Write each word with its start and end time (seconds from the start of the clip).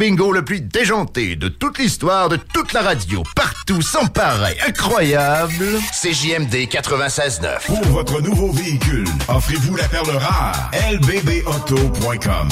bingo 0.00 0.32
le 0.32 0.42
plus 0.42 0.62
déjanté 0.62 1.36
de 1.36 1.48
toute 1.48 1.78
l'histoire 1.78 2.30
de 2.30 2.36
toute 2.36 2.72
la 2.72 2.80
radio, 2.80 3.22
partout, 3.36 3.82
sans 3.82 4.06
pareil, 4.06 4.56
incroyable. 4.66 5.78
CJMD 5.92 6.54
96.9. 6.54 7.66
Pour 7.66 7.84
votre 7.88 8.22
nouveau 8.22 8.50
véhicule, 8.50 9.04
offrez-vous 9.28 9.76
la 9.76 9.86
perle 9.88 10.16
rare. 10.16 10.70
lbbauto.com 10.90 12.48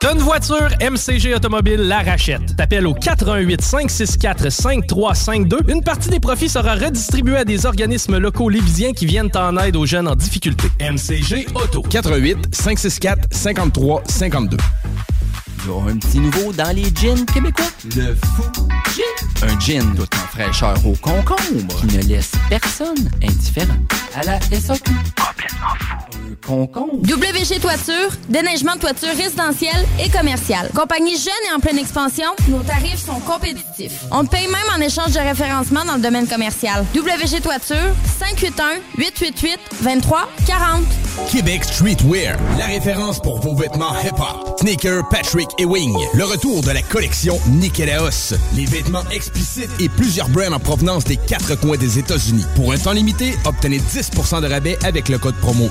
T'as 0.00 0.12
une 0.12 0.20
voiture, 0.20 0.68
MCG 0.80 1.34
Automobile 1.34 1.80
la 1.80 2.02
rachète. 2.02 2.54
T'appelles 2.56 2.86
au 2.86 2.94
418 2.94 3.60
564 3.60 4.50
5352. 4.50 5.58
Une 5.68 5.82
partie 5.82 6.08
des 6.08 6.20
profits 6.20 6.48
sera 6.48 6.74
redistribuée 6.74 7.38
à 7.38 7.44
des 7.44 7.66
organismes 7.66 8.18
locaux 8.18 8.48
lévisiens 8.48 8.92
qui 8.92 9.06
viennent 9.06 9.30
en 9.34 9.56
aide 9.56 9.76
aux 9.76 9.86
jeunes 9.86 10.06
en 10.06 10.14
difficulté. 10.14 10.68
MCG 10.80 11.46
Auto. 11.54 11.82
418 11.82 12.54
564 12.54 13.28
53 13.32 14.02
52. 14.06 14.56
Il 15.64 15.70
y 15.70 15.74
a 15.74 15.90
un 15.90 15.96
petit 15.96 16.20
nouveau 16.20 16.52
dans 16.52 16.74
les 16.74 16.84
jeans 16.94 17.24
québécois. 17.26 17.66
Le 17.96 18.14
fou 18.14 18.42
gin. 18.94 19.48
Un 19.48 19.58
gin 19.58 19.94
tout 19.94 20.02
en 20.14 20.26
fraîcheur 20.28 20.76
au 20.86 20.92
concombre 20.92 21.80
qui 21.80 21.96
ne 21.96 22.02
laisse 22.02 22.32
personne 22.48 23.10
indifférent. 23.22 23.78
À 24.14 24.24
la 24.24 24.40
SAQ. 24.40 24.92
Complètement 25.16 25.74
fou. 25.78 26.07
Concombre. 26.36 27.02
WG 27.02 27.60
Toiture, 27.60 28.10
déneigement 28.28 28.74
de 28.74 28.80
toiture 28.80 29.08
résidentielle 29.16 29.86
et 30.02 30.08
commerciale. 30.08 30.70
Compagnie 30.74 31.16
jeune 31.16 31.32
et 31.50 31.54
en 31.54 31.60
pleine 31.60 31.78
expansion, 31.78 32.26
nos 32.48 32.60
tarifs 32.60 33.04
sont 33.04 33.20
compétitifs. 33.20 34.02
On 34.10 34.24
te 34.24 34.30
paye 34.30 34.46
même 34.46 34.56
en 34.76 34.80
échange 34.80 35.12
de 35.12 35.20
référencement 35.20 35.84
dans 35.84 35.96
le 35.96 36.02
domaine 36.02 36.26
commercial. 36.26 36.84
WG 36.94 37.40
Toiture, 37.40 37.94
581-888-2340. 38.98 40.18
Québec 41.30 41.64
Streetwear, 41.64 42.38
la 42.58 42.66
référence 42.66 43.20
pour 43.20 43.40
vos 43.40 43.54
vêtements 43.54 43.92
hip-hop. 44.02 44.58
Sneaker, 44.60 45.08
Patrick 45.08 45.48
et 45.58 45.64
Wing. 45.64 45.94
Le 46.14 46.24
retour 46.24 46.62
de 46.62 46.70
la 46.70 46.82
collection 46.82 47.38
Nikélaos. 47.48 48.34
Les 48.54 48.64
vêtements 48.64 49.04
explicites 49.10 49.70
et 49.80 49.88
plusieurs 49.88 50.28
brands 50.28 50.52
en 50.52 50.58
provenance 50.58 51.04
des 51.04 51.16
quatre 51.16 51.54
coins 51.60 51.76
des 51.76 51.98
États-Unis. 51.98 52.44
Pour 52.56 52.72
un 52.72 52.78
temps 52.78 52.92
limité, 52.92 53.34
obtenez 53.44 53.78
10% 53.78 54.42
de 54.42 54.46
rabais 54.46 54.78
avec 54.84 55.08
le 55.08 55.18
code 55.18 55.36
promo 55.36 55.68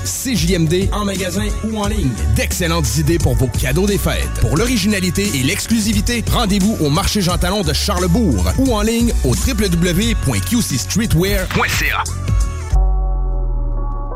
En 0.92 1.04
magasin 1.04 1.44
ou 1.64 1.76
en 1.76 1.88
ligne. 1.88 2.08
D'excellentes 2.34 2.96
idées 2.96 3.18
pour 3.18 3.34
vos 3.34 3.48
cadeaux 3.48 3.86
des 3.86 3.98
fêtes. 3.98 4.30
Pour 4.40 4.56
l'originalité 4.56 5.28
et 5.34 5.42
l'exclusivité, 5.42 6.24
rendez-vous 6.32 6.74
au 6.80 6.88
marché 6.88 7.20
Jean 7.20 7.36
Talon 7.36 7.60
de 7.62 7.74
Charlebourg 7.74 8.50
ou 8.56 8.74
en 8.74 8.80
ligne 8.80 9.12
au 9.24 9.34
www.qcstreetwear.ca. 9.34 12.04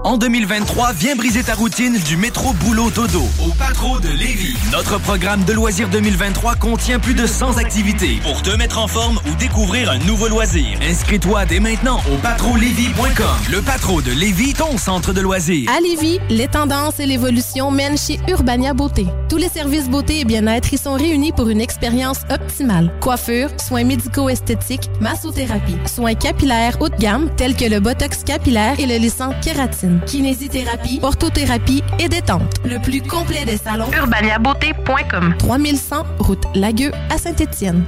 En 0.05 0.17
2023, 0.17 0.95
viens 0.95 1.15
briser 1.15 1.45
ta 1.45 1.55
routine 1.55 1.97
du 1.97 2.17
métro 2.17 2.53
boulot 2.55 2.91
dodo 2.91 3.23
au 3.41 3.53
Patro 3.53 4.01
de 4.01 4.09
Lévis. 4.09 4.57
Notre 4.73 4.99
programme 4.99 5.45
de 5.45 5.53
loisirs 5.53 5.89
2023 5.89 6.57
contient 6.57 6.99
plus 6.99 7.15
de 7.15 7.25
100 7.25 7.59
activités 7.59 8.19
pour 8.23 8.43
te 8.43 8.51
mettre 8.57 8.79
en 8.79 8.89
forme 8.89 9.21
ou 9.31 9.35
découvrir 9.37 9.91
un 9.91 9.99
nouveau 9.99 10.27
loisir. 10.27 10.77
Inscris-toi 10.83 11.45
dès 11.45 11.61
maintenant 11.61 12.01
au 12.13 12.17
patrolévis.com. 12.17 13.53
Le 13.53 13.63
Patro 13.63 14.03
de 14.03 14.11
Lévis, 14.11 14.55
ton 14.55 14.77
centre 14.77 15.13
de 15.13 15.21
loisirs. 15.21 15.71
À 15.71 15.81
Lévis, 15.81 16.19
les 16.29 16.49
tendances 16.49 16.99
et 16.99 17.07
l'évolution 17.07 17.71
mènent 17.71 17.99
chez 17.99 18.19
Urbania 18.29 18.75
Beauté. 18.75 19.07
Tous 19.29 19.37
les 19.37 19.49
services 19.49 19.89
beauté 19.89 20.21
et 20.21 20.25
bien-être 20.25 20.73
y 20.73 20.79
sont 20.79 20.95
réunis 20.95 21.33
pour 21.33 21.49
une 21.49 21.61
expérience 21.61 22.19
optimale. 22.29 22.93
Coiffure, 23.01 23.51
soins 23.57 23.85
médico-esthétiques, 23.85 24.91
massothérapie, 25.01 25.77
soins 25.87 26.15
capillaires 26.15 26.77
haut 26.81 26.89
de 26.89 26.97
gamme 26.97 27.31
tels 27.37 27.55
que 27.55 27.67
le 27.67 27.79
botox 27.79 28.25
capillaire 28.25 28.81
et 28.81 28.87
le 28.87 28.97
lissant 28.97 29.33
kératine 29.41 29.92
kinésithérapie, 30.01 31.01
orthothérapie 31.03 31.83
et 31.99 32.09
détente. 32.09 32.55
Le 32.65 32.79
plus 32.79 33.03
complet 33.03 33.45
des 33.45 33.57
salons. 33.57 33.91
urbaniabeauté.com 33.93 35.35
3100 35.39 36.05
route 36.19 36.45
Lagueux 36.55 36.93
à 37.11 37.19
Saint-Étienne. 37.19 37.85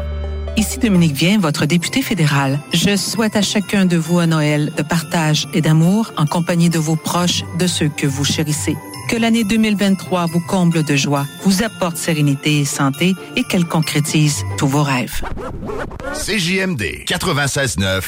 Ici 0.56 0.78
Dominique 0.78 1.14
Vien, 1.14 1.38
votre 1.38 1.66
député 1.66 2.00
fédéral. 2.00 2.60
Je 2.72 2.96
souhaite 2.96 3.34
à 3.34 3.42
chacun 3.42 3.86
de 3.86 3.96
vous 3.96 4.20
un 4.20 4.28
Noël 4.28 4.72
de 4.76 4.82
partage 4.82 5.48
et 5.52 5.60
d'amour 5.60 6.12
en 6.16 6.26
compagnie 6.26 6.70
de 6.70 6.78
vos 6.78 6.94
proches, 6.94 7.42
de 7.58 7.66
ceux 7.66 7.88
que 7.88 8.06
vous 8.06 8.24
chérissez. 8.24 8.76
Que 9.08 9.16
l'année 9.16 9.44
2023 9.44 10.26
vous 10.26 10.40
comble 10.40 10.84
de 10.84 10.96
joie, 10.96 11.26
vous 11.42 11.62
apporte 11.62 11.96
sérénité 11.96 12.60
et 12.60 12.64
santé 12.64 13.14
et 13.36 13.42
qu'elle 13.42 13.66
concrétise 13.66 14.44
tous 14.56 14.68
vos 14.68 14.82
rêves. 14.82 15.22
CJMD 16.14 17.04
96.9 17.04 18.02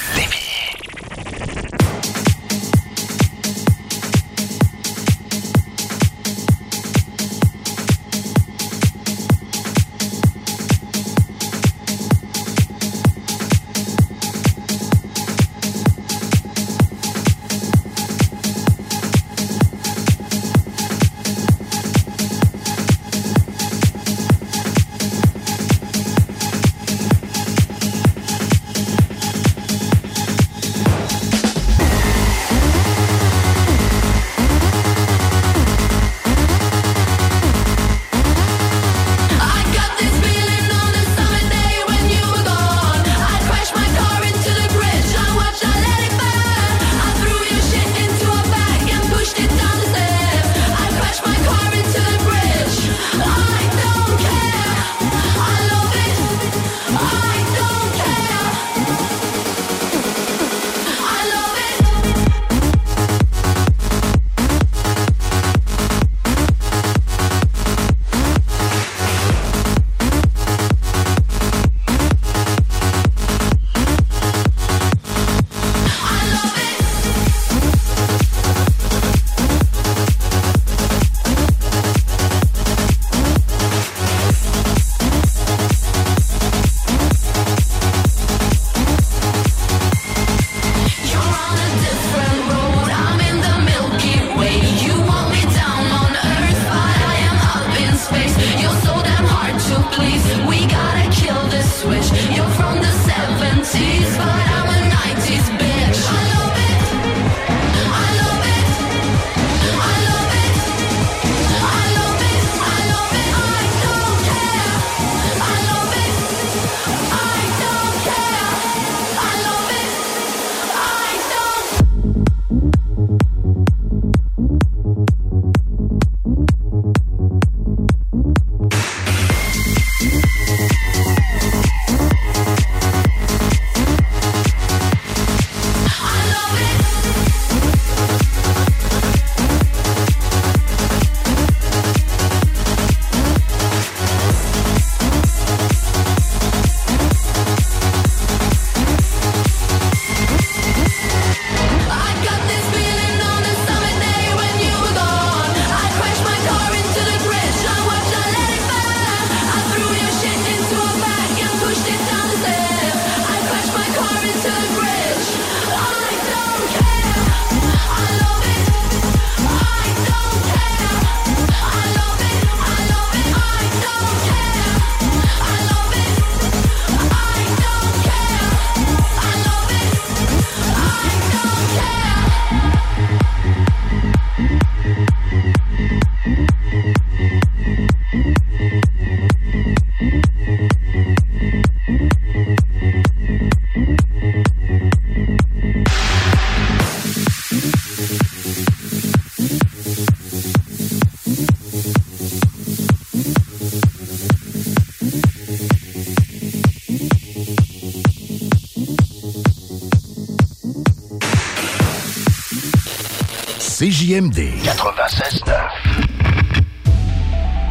CJMD 214.17 214.49
96.9. 214.65 215.53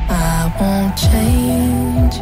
I 0.10 0.54
won't 0.60 0.96
change. 0.96 2.16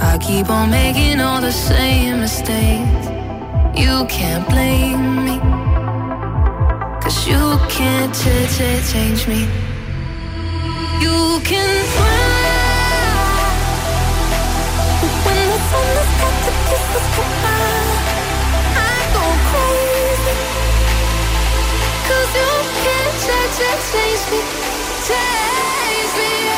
I 0.00 0.16
keep 0.18 0.48
on 0.48 0.70
making 0.70 1.20
all 1.20 1.42
the 1.42 1.52
same 1.52 2.20
mistakes. 2.20 3.08
You 3.78 4.06
can't 4.08 4.48
blame 4.48 5.24
me. 5.26 5.38
Cause 7.02 7.26
you 7.28 7.58
can't 7.68 8.14
ch- 8.14 8.48
ch- 8.56 8.90
change 8.90 9.28
me. 9.28 9.40
You 11.02 11.40
can 11.44 11.84
fly. 11.94 12.20
Can't 23.60 23.80
ch- 23.80 23.84
ch- 23.84 23.92
change 23.92 24.22
me. 24.30 24.40
Change 25.04 26.12
me. 26.16 26.49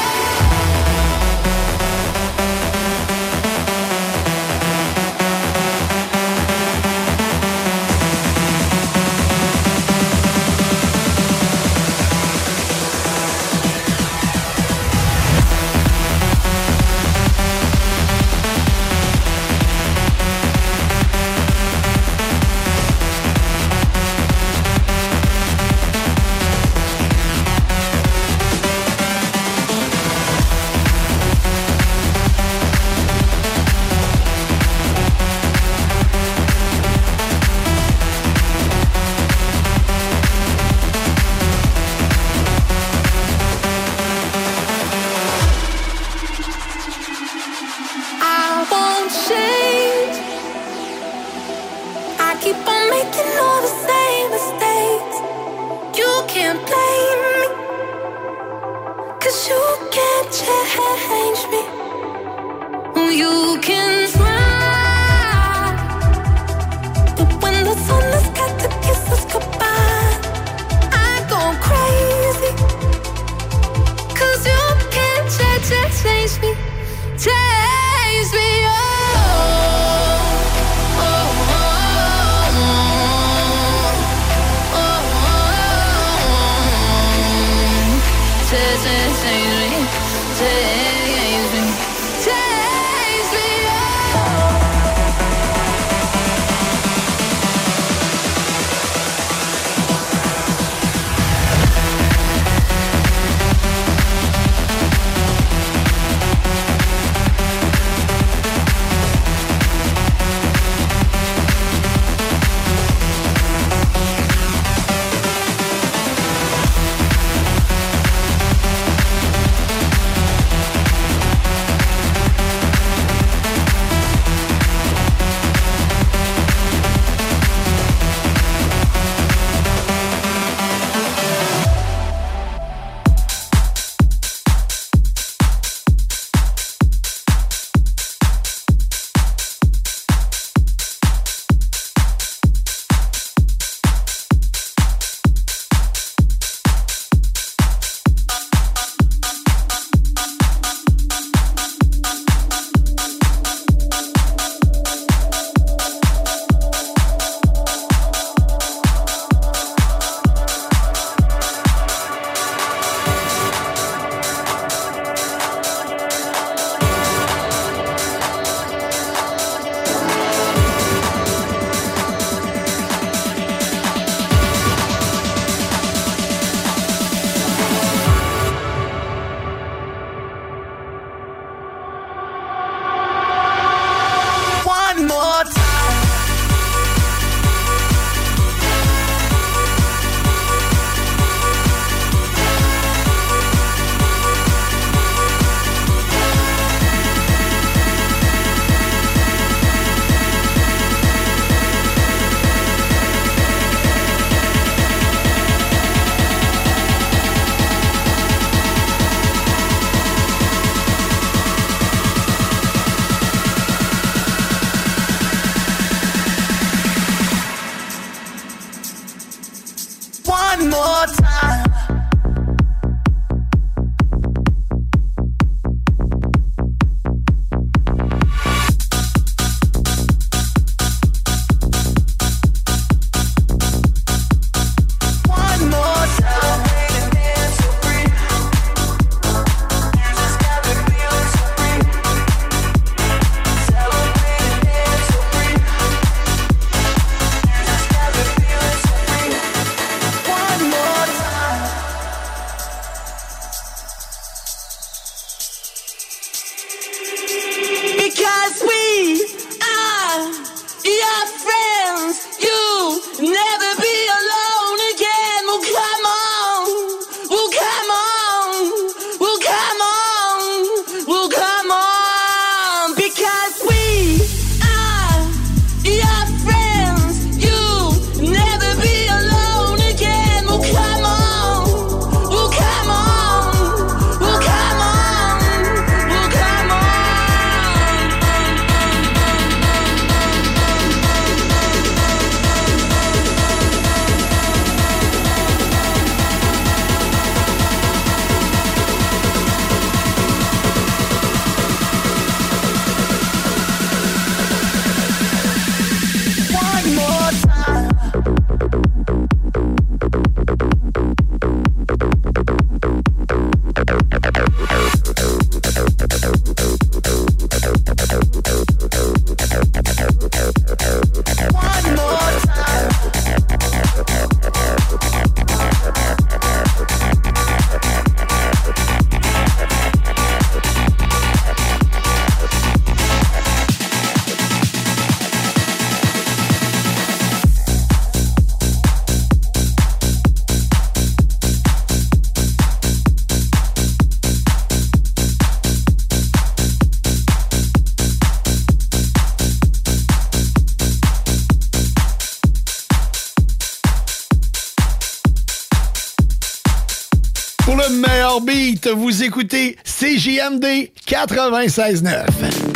CJMD 360.43 360.91
96.9. 361.07 362.72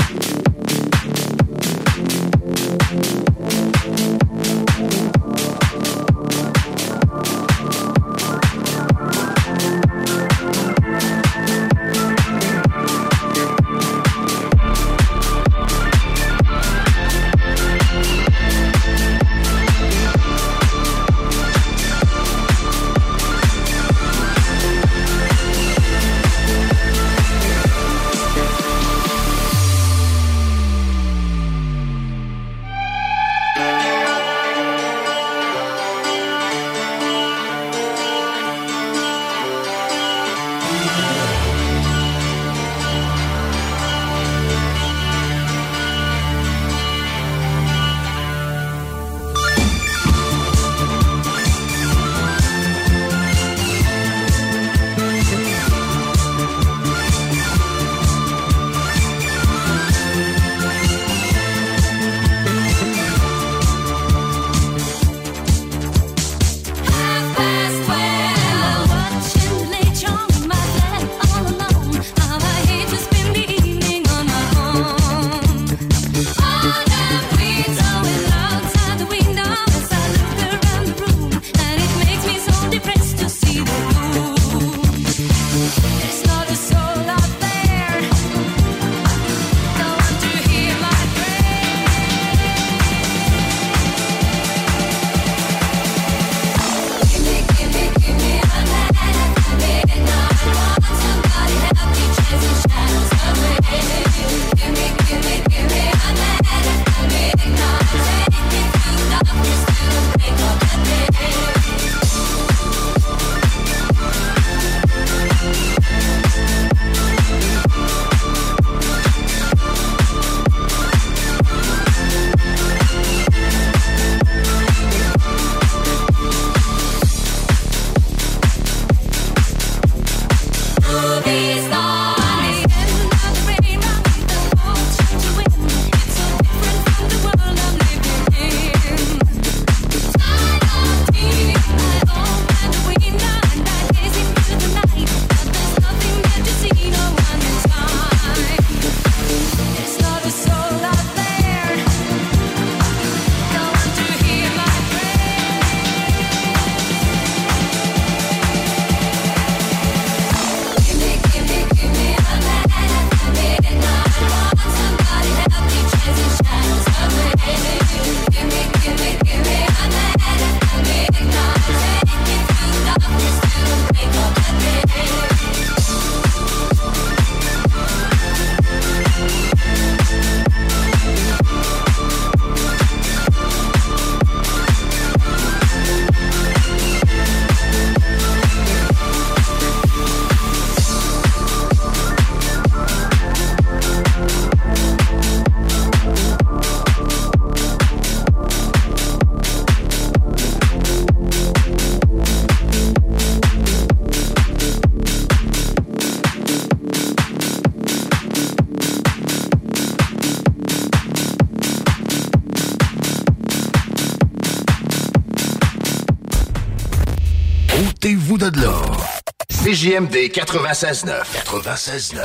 CJMD 219.97 220.31
96.9. 220.31 221.25
96.9. 221.47 222.21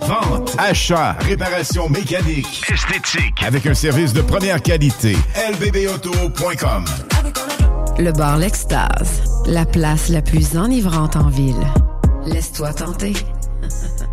Vente, 0.00 0.54
achat, 0.56 1.12
réparation 1.20 1.90
mécanique, 1.90 2.62
esthétique, 2.72 3.42
avec 3.44 3.66
un 3.66 3.74
service 3.74 4.14
de 4.14 4.22
première 4.22 4.62
qualité. 4.62 5.16
lbbauto.com 5.52 6.84
Le 7.98 8.12
bar 8.12 8.38
L'Extase, 8.38 9.22
la 9.46 9.66
place 9.66 10.08
la 10.08 10.22
plus 10.22 10.56
enivrante 10.56 11.16
en 11.16 11.28
ville. 11.28 11.66
Laisse-toi 12.24 12.72
tenter. 12.72 13.12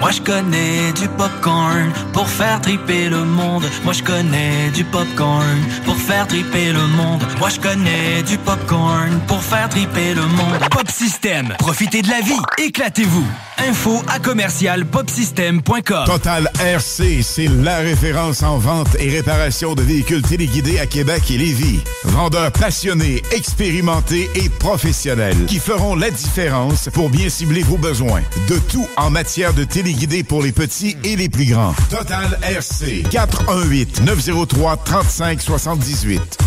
Moi 0.00 0.10
je 0.10 0.20
connais 0.20 0.92
du 0.94 1.06
popcorn 1.16 1.92
pour 2.12 2.26
faire 2.26 2.60
triper 2.60 3.08
le 3.08 3.24
monde. 3.24 3.64
Moi 3.84 3.92
je 3.92 4.02
connais 4.02 4.70
du 4.70 4.84
popcorn 4.84 5.60
pour 5.84 5.91
faire 6.02 6.26
triper 6.26 6.72
le 6.72 6.86
monde. 6.88 7.22
Moi 7.38 7.48
je 7.48 7.60
connais 7.60 8.22
du 8.22 8.36
popcorn 8.38 9.20
pour 9.26 9.42
faire 9.42 9.68
triper 9.68 10.14
le 10.14 10.22
monde. 10.22 10.58
Pop 10.70 10.90
System, 10.90 11.54
profitez 11.58 12.02
de 12.02 12.08
la 12.08 12.20
vie, 12.20 12.40
éclatez-vous. 12.58 13.26
Info 13.68 14.02
à 14.08 14.18
commercial 14.18 14.84
popsystem.com. 14.86 16.04
Total 16.06 16.50
RC, 16.60 17.22
c'est 17.22 17.46
la 17.46 17.78
référence 17.78 18.42
en 18.42 18.58
vente 18.58 18.96
et 18.98 19.08
réparation 19.08 19.74
de 19.74 19.82
véhicules 19.82 20.22
téléguidés 20.22 20.80
à 20.80 20.86
Québec 20.86 21.30
et 21.30 21.38
Lévis. 21.38 21.80
Vendeurs 22.04 22.50
passionnés, 22.50 23.22
expérimentés 23.30 24.28
et 24.34 24.48
professionnels 24.48 25.46
qui 25.46 25.58
feront 25.60 25.94
la 25.94 26.10
différence 26.10 26.88
pour 26.92 27.08
bien 27.08 27.28
cibler 27.28 27.62
vos 27.62 27.78
besoins. 27.78 28.22
De 28.48 28.58
tout 28.58 28.88
en 28.96 29.10
matière 29.10 29.54
de 29.54 29.62
téléguidés 29.62 30.24
pour 30.24 30.42
les 30.42 30.52
petits 30.52 30.96
et 31.04 31.14
les 31.14 31.28
plus 31.28 31.46
grands. 31.46 31.74
Total 31.88 32.38
RC 32.42 33.04
418 33.10 34.02
903 34.02 34.76
3578. 34.78 36.41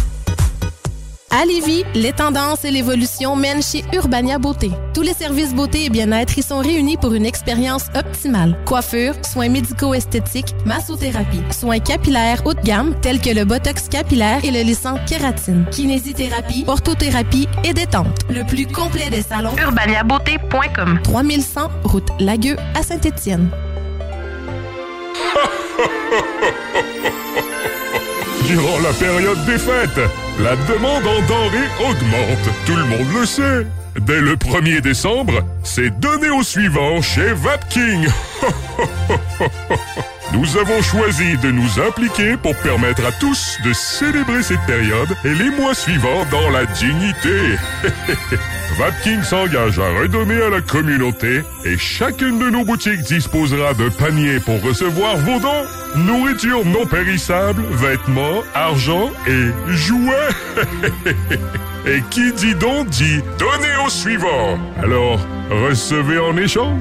À 1.38 1.44
Lévis, 1.44 1.84
les 1.94 2.14
tendances 2.14 2.64
et 2.64 2.72
l'évolution 2.72 3.36
mènent 3.36 3.62
chez 3.62 3.84
Urbania 3.92 4.40
Beauté. 4.40 4.72
Tous 4.94 5.02
les 5.02 5.14
services 5.14 5.54
beauté 5.54 5.84
et 5.84 5.90
bien-être 5.90 6.38
y 6.38 6.42
sont 6.42 6.60
réunis 6.60 6.96
pour 6.96 7.14
une 7.14 7.26
expérience 7.26 7.88
optimale. 7.94 8.58
Coiffure, 8.64 9.16
soins 9.30 9.50
médico-esthétiques, 9.50 10.56
massothérapie, 10.66 11.42
soins 11.52 11.80
capillaires 11.80 12.42
haut 12.46 12.54
de 12.54 12.62
gamme 12.62 12.96
tels 13.02 13.20
que 13.20 13.32
le 13.32 13.44
botox 13.44 13.90
capillaire 13.90 14.46
et 14.46 14.52
le 14.52 14.62
lissant 14.62 14.96
kératine, 15.06 15.66
kinésithérapie, 15.72 16.64
orthothérapie 16.68 17.50
et 17.66 17.74
détente. 17.74 18.18
Le 18.30 18.46
plus 18.46 18.66
complet 18.66 19.10
des 19.10 19.22
salons. 19.22 19.58
urbaniabeauté.com 19.58 21.00
3100 21.04 21.70
route 21.84 22.08
Lagueux 22.22 22.56
à 22.76 22.82
Saint-Étienne. 22.82 23.50
Durant 28.48 28.80
la 28.80 28.94
période 28.94 29.46
des 29.46 29.58
fêtes, 29.58 30.00
la 30.40 30.56
demande 30.68 31.06
en 31.08 31.22
denrées 31.28 31.70
augmente. 31.80 32.50
Tout 32.66 32.76
le 32.76 32.86
monde 32.86 33.08
le 33.20 33.26
sait. 33.26 33.68
Dès 34.02 34.20
le 34.20 34.36
1er 34.36 34.82
décembre, 34.82 35.44
c'est 35.64 36.00
donné 36.00 36.30
au 36.30 36.44
suivant 36.44 37.02
chez 37.02 37.34
Vapking. 37.34 38.08
Nous 40.34 40.58
avons 40.58 40.82
choisi 40.82 41.38
de 41.38 41.52
nous 41.52 41.80
impliquer 41.80 42.36
pour 42.36 42.56
permettre 42.58 43.06
à 43.06 43.12
tous 43.14 43.58
de 43.64 43.72
célébrer 43.72 44.44
cette 44.44 44.66
période 44.68 45.16
et 45.24 45.34
les 45.34 45.50
mois 45.52 45.74
suivants 45.74 46.26
dans 46.30 46.50
la 46.50 46.66
dignité. 46.66 47.56
Vapking 48.78 49.24
s'engage 49.24 49.80
à 49.80 49.90
redonner 50.02 50.42
à 50.42 50.50
la 50.50 50.60
communauté 50.60 51.44
et 51.64 51.78
chacune 51.78 52.40
de 52.40 52.50
nos 52.50 52.66
boutiques 52.66 53.04
disposera 53.04 53.74
d'un 53.74 53.90
panier 53.90 54.42
pour 54.42 54.62
recevoir 54.62 55.16
vos 55.18 55.40
dons. 55.40 55.66
Nourriture 55.96 56.66
non 56.66 56.86
périssable, 56.86 57.64
vêtements, 57.72 58.44
argent 58.54 59.12
et 59.28 59.72
jouets. 59.72 60.30
et 61.86 62.02
qui 62.10 62.34
dit 62.34 62.56
don 62.56 62.84
dit 62.84 63.22
donnez 63.40 63.86
au 63.86 63.90
suivant. 63.90 64.60
Alors, 64.84 65.20
recevez 65.50 66.20
en 66.20 66.36
échange. 66.36 66.78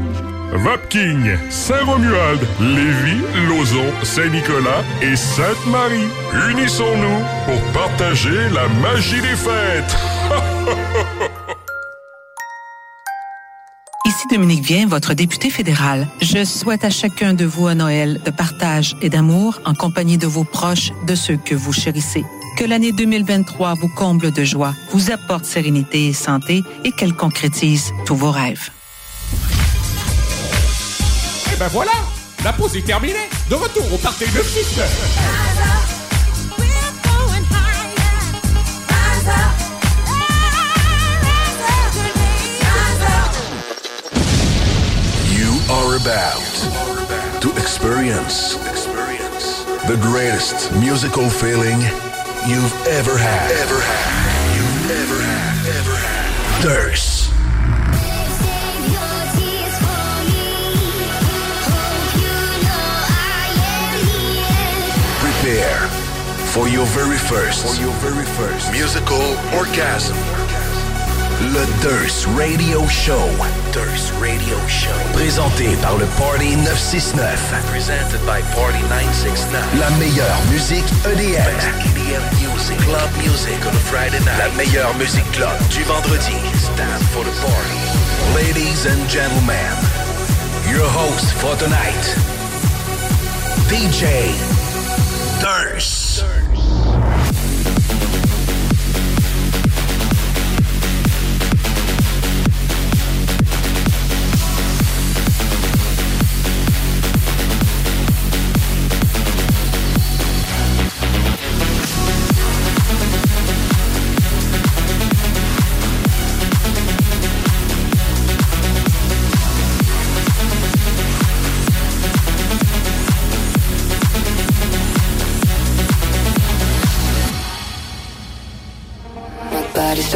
Vapking, 0.53 1.37
Saint-Romuald, 1.49 2.41
Lévis, 2.61 3.23
Lauson, 3.49 3.93
Saint-Nicolas 4.03 4.83
et 5.01 5.15
Sainte-Marie. 5.15 6.09
Unissons-nous 6.51 7.25
pour 7.45 7.73
partager 7.73 8.49
la 8.53 8.69
magie 8.83 9.21
des 9.21 9.37
fêtes. 9.37 9.97
Ici 14.17 14.29
Dominique 14.29 14.65
Vien, 14.65 14.87
votre 14.87 15.13
député 15.13 15.51
fédéral. 15.51 16.07
Je 16.21 16.45
souhaite 16.45 16.85
à 16.85 16.91
chacun 16.91 17.35
de 17.35 17.45
vous 17.45 17.67
un 17.67 17.75
Noël 17.75 18.21
de 18.25 18.31
partage 18.31 18.95
et 19.03 19.09
d'amour 19.09 19.61
en 19.65 19.75
compagnie 19.75 20.19
de 20.19 20.29
vos 20.29 20.45
proches, 20.45 20.93
de 21.09 21.17
ceux 21.17 21.37
que 21.37 21.57
vous 21.57 21.73
chérissez. 21.73 22.25
Que 22.57 22.63
l'année 22.63 22.93
2023 22.93 23.75
vous 23.75 23.89
comble 23.89 24.31
de 24.31 24.45
joie, 24.45 24.73
vous 24.93 25.11
apporte 25.11 25.47
sérénité 25.47 26.07
et 26.07 26.13
santé 26.13 26.63
et 26.85 26.93
qu'elle 26.93 27.15
concrétise 27.15 27.91
tous 28.07 28.15
vos 28.15 28.31
rêves. 28.31 28.71
Et 31.53 31.57
ben 31.59 31.69
voilà, 31.73 31.91
la 32.45 32.53
pause 32.53 32.77
est 32.77 32.87
terminée. 32.87 33.29
De 33.51 33.57
retour 33.57 33.93
au 33.93 33.99
party 33.99 34.27
de 34.27 35.54
about 46.05 47.41
to 47.41 47.51
experience 47.53 48.57
the 49.89 49.99
greatest 50.03 50.71
musical 50.73 51.31
feeling 51.31 51.81
you've 52.47 52.77
ever 52.89 53.17
had. 53.17 53.51
Ever 53.53 53.81
had. 53.81 54.55
You've 54.55 54.91
ever 55.01 55.23
had. 55.23 55.67
Ever 55.81 55.97
had. 55.97 56.63
Thirst. 56.63 57.31
Prepare 65.25 65.89
for 66.53 66.69
your 66.69 66.85
very 66.85 67.17
first, 67.17 67.65
for 67.65 67.81
your 67.81 67.93
very 68.05 68.27
first 68.37 68.71
musical 68.73 69.23
orgasm. 69.57 70.19
Le 71.55 71.65
Durst 71.81 72.27
Radio 72.37 72.87
Show. 72.89 73.64
Durst 73.75 74.13
Radio 74.21 74.57
Show. 74.69 74.95
Présenté 75.15 75.67
par 75.83 75.99
le 75.99 76.07
Party 76.15 76.55
969. 76.55 77.19
Presented 77.73 78.21
by 78.23 78.41
Party 78.55 78.79
969. 78.87 79.81
La 79.81 79.91
meilleure 79.99 80.39
musique 80.53 80.87
EDM. 81.03 81.43
EDM 81.83 82.23
music. 82.39 82.79
Club 82.87 83.11
music 83.19 83.59
on 83.67 83.75
a 83.75 83.83
Friday 83.91 84.21
night. 84.21 84.39
La 84.39 84.49
meilleure 84.55 84.95
musique 84.95 85.29
club 85.33 85.59
du 85.71 85.83
vendredi. 85.83 86.39
Stand 86.55 87.03
for 87.11 87.25
the 87.25 87.35
party. 87.43 87.83
Ladies 88.39 88.87
and 88.87 89.11
gentlemen, 89.11 89.75
your 90.71 90.87
host 90.95 91.35
for 91.35 91.57
tonight, 91.59 92.15
DJ 93.67 94.54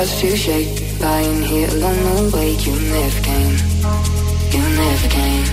starts 0.04 0.20
to 0.20 0.36
shake. 0.36 1.00
Lying 1.00 1.42
here 1.42 1.66
the 1.66 2.30
way, 2.34 2.50
you 2.64 2.74
never 2.94 3.20
came. 3.30 3.56
You 4.54 4.62
never 4.82 5.08
came. 5.18 5.46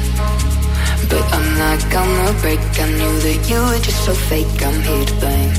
But 1.10 1.26
I'm 1.36 1.50
not 1.64 1.80
gonna 1.90 2.32
break. 2.42 2.62
I 2.78 2.88
knew 3.00 3.16
that 3.26 3.40
you 3.50 3.60
were 3.68 3.82
just 3.88 4.06
so 4.06 4.14
fake. 4.30 4.58
I'm 4.68 4.80
here 4.90 5.06
to 5.06 5.16
blame. 5.22 5.54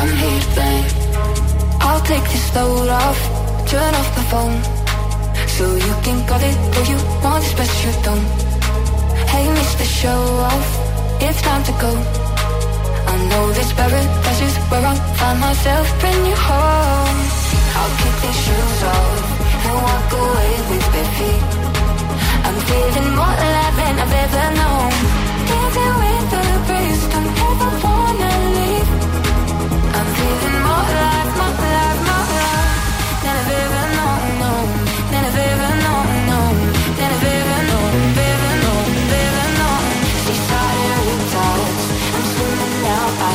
I'm 0.00 0.12
here 0.22 0.40
to 0.44 0.50
blame. 0.56 0.86
I'll 1.84 2.04
take 2.12 2.24
this 2.32 2.46
load 2.56 2.88
off. 2.88 3.20
Turn 3.68 3.92
off 4.00 4.08
my 4.16 4.24
phone. 4.32 4.58
So 5.56 5.64
you 5.86 5.94
can 6.06 6.18
call 6.28 6.42
it 6.50 6.56
what 6.72 6.88
you 6.88 6.98
want, 7.24 7.44
best 7.58 7.76
you 7.84 7.92
don't. 8.06 8.26
Hey, 9.32 9.44
Mr. 9.58 9.84
Show 10.00 10.20
Off, 10.50 10.68
it's 11.20 11.42
time 11.42 11.62
to 11.68 11.72
go. 11.84 11.92
I 13.12 13.14
know 13.28 13.44
this 13.52 13.70
paradise 13.74 14.40
is 14.48 14.56
where 14.70 14.86
I'll 14.90 15.02
find 15.20 15.38
myself, 15.40 15.86
bring 16.00 16.20
you 16.30 16.36
home. 16.36 17.41
I'll 17.78 17.94
kick 18.00 18.16
these 18.22 18.40
shoes 18.44 18.80
off 18.94 19.20
and 19.66 19.76
walk 19.86 20.10
away 20.24 20.52
with 20.68 20.86
bare 20.92 21.10
feet. 21.18 21.44
I'm 22.46 22.58
feeling 22.68 23.10
more 23.16 23.36
alive 23.46 23.76
than 23.80 23.94
I've 24.04 24.16
ever 24.24 24.46
known. 24.60 24.90
Dancing 25.48 25.94
with 26.02 26.26
the 26.32 26.42
breeze, 26.68 27.04
don't 27.12 27.32
ever 27.48 27.70
wanna 27.86 28.32
leave. 28.56 28.90
I'm 29.96 30.08
feeling 30.18 30.58
more 30.68 30.86
alive, 30.94 31.30
more 31.40 31.54
alive, 31.66 32.00
more 32.08 32.26
alive 32.36 32.72
than 33.22 33.34
I've 33.40 33.52
ever 33.62 33.84
known, 33.98 34.20
than 35.12 35.22
I've 35.28 35.40
ever 35.50 35.72
known, 35.84 36.06
than 36.98 37.10
I've 37.16 37.28
ever 37.36 37.60
known, 37.70 37.92
ever 38.30 38.54
known, 38.64 38.88
ever 39.22 39.48
known. 39.60 39.84
I'm 42.14 42.24
swimming 42.32 42.76
now, 42.86 43.06
I. 43.28 43.32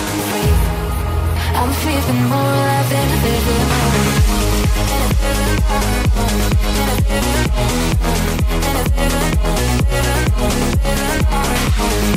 I'm 1.60 1.72
feeling 1.82 2.22
more 2.32 2.52
alive 2.62 2.88
than 2.92 3.08
I've 3.16 3.26
ever 3.26 3.58
known. 3.58 3.67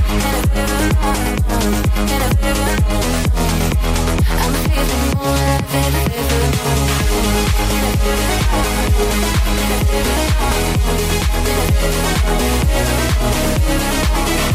I'm 0.02 0.20
gonna 0.20 0.40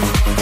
Thank 0.00 0.26
you. 0.28 0.37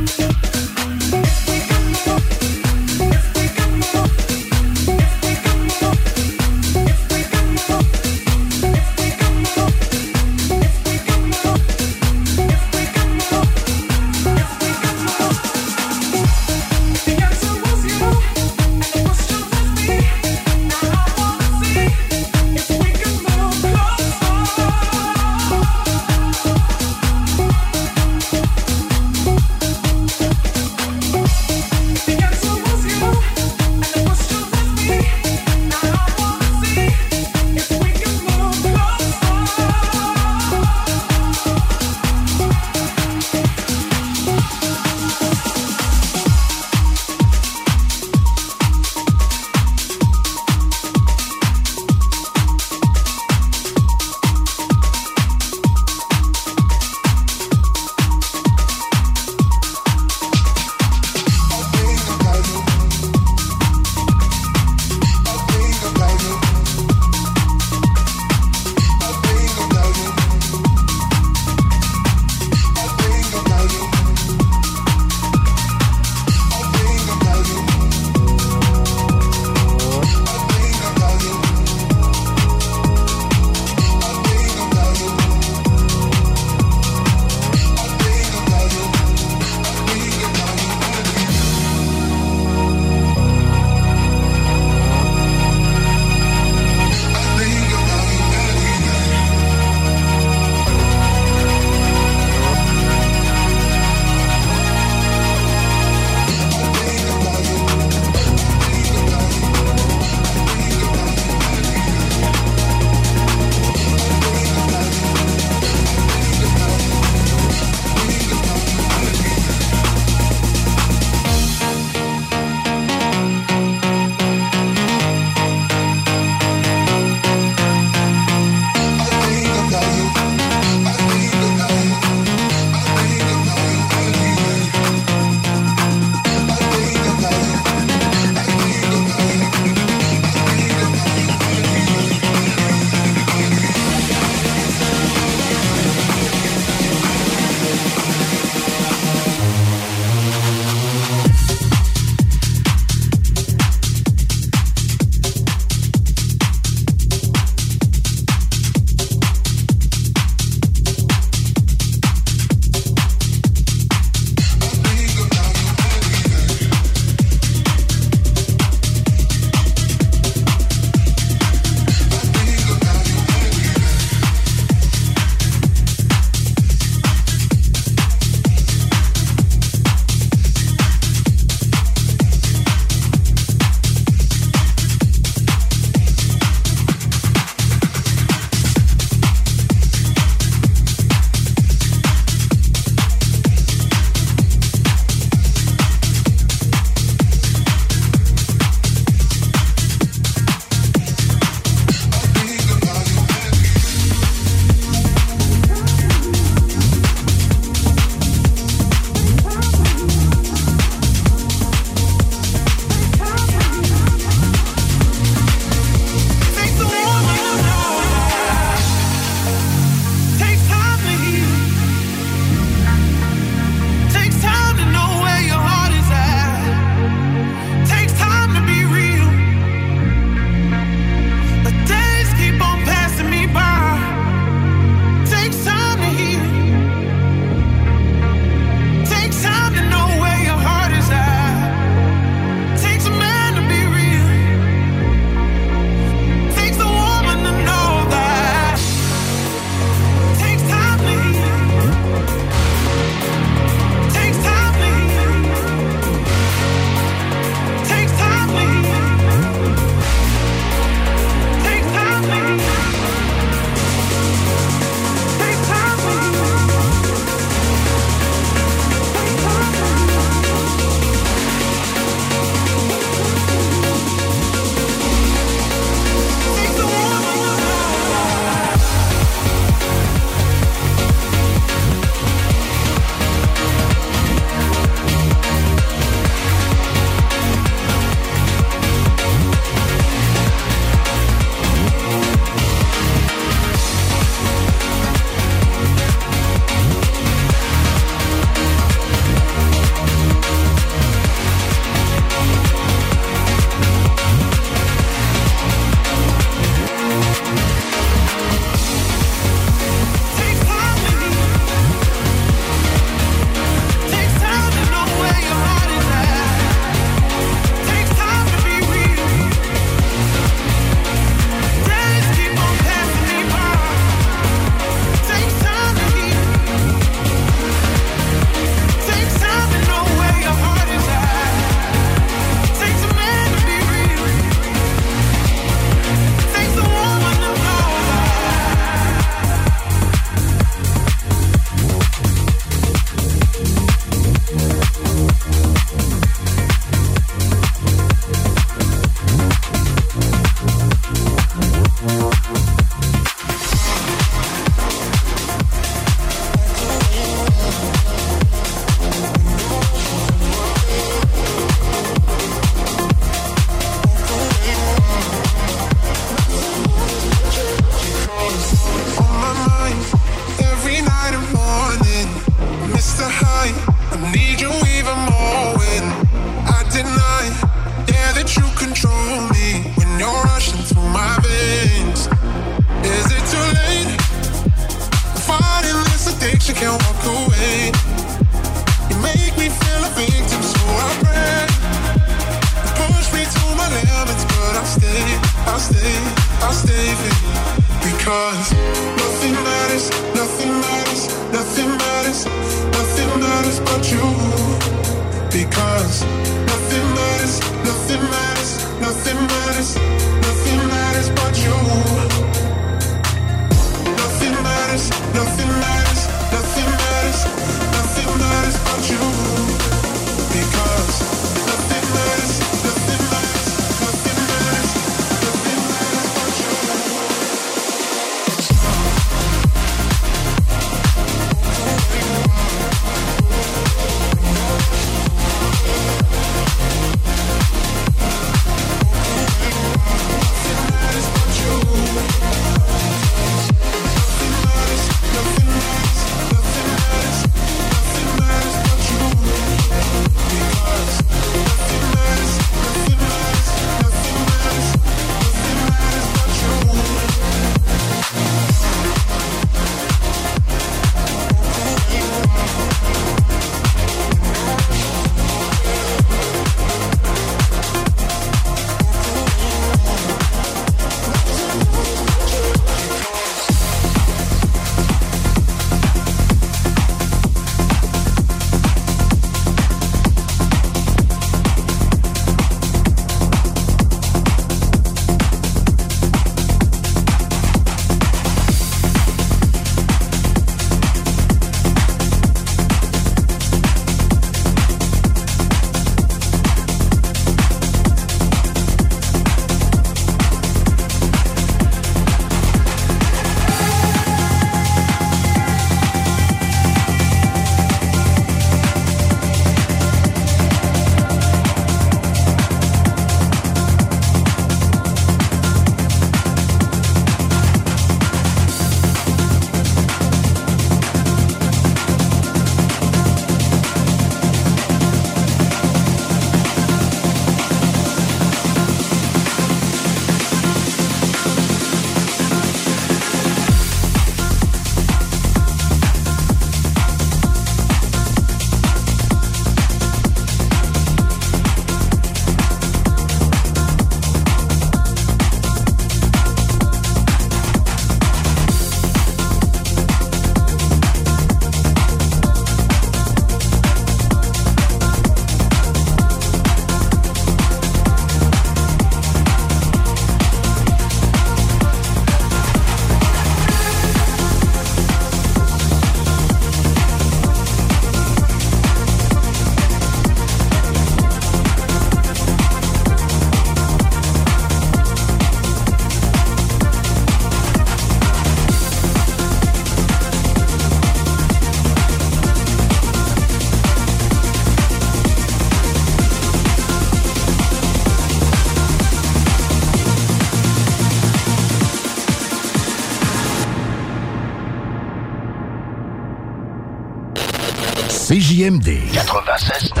CJMD 598.56 598.88
96.9. 599.12 600.00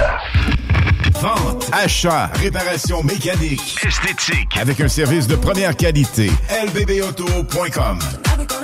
Vente, 1.20 1.68
achat, 1.72 2.30
réparation 2.40 3.02
mécanique, 3.02 3.76
esthétique, 3.86 4.56
avec 4.58 4.80
un 4.80 4.88
service 4.88 5.26
de 5.26 5.36
première 5.36 5.76
qualité. 5.76 6.30
lbbauto.com. 6.66 7.98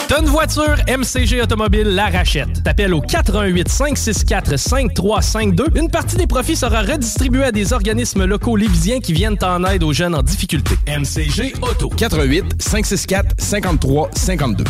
T'as 0.09 0.21
une 0.21 0.29
voiture, 0.29 0.77
MCG 0.89 1.43
Automobile 1.43 1.89
la 1.95 2.07
rachète. 2.07 2.63
T'appelles 2.63 2.95
au 2.95 3.03
88 3.03 3.69
564 3.69 4.57
5352. 4.57 5.67
Une 5.75 5.91
partie 5.91 6.17
des 6.17 6.27
profits 6.27 6.57
sera 6.57 6.81
redistribuée 6.81 7.45
à 7.45 7.53
des 7.53 7.75
organismes 7.75 8.25
locaux 8.25 8.57
lévisiens 8.57 9.01
qui 9.01 9.13
viennent 9.13 9.37
en 9.43 9.63
aide 9.65 9.83
aux 9.83 9.93
jeunes 9.93 10.15
en 10.15 10.23
difficulté. 10.23 10.75
MCG 10.87 11.53
Auto. 11.61 11.91
88 11.91 12.63
564 12.63 13.35
53 13.37 14.11
52. 14.15 14.65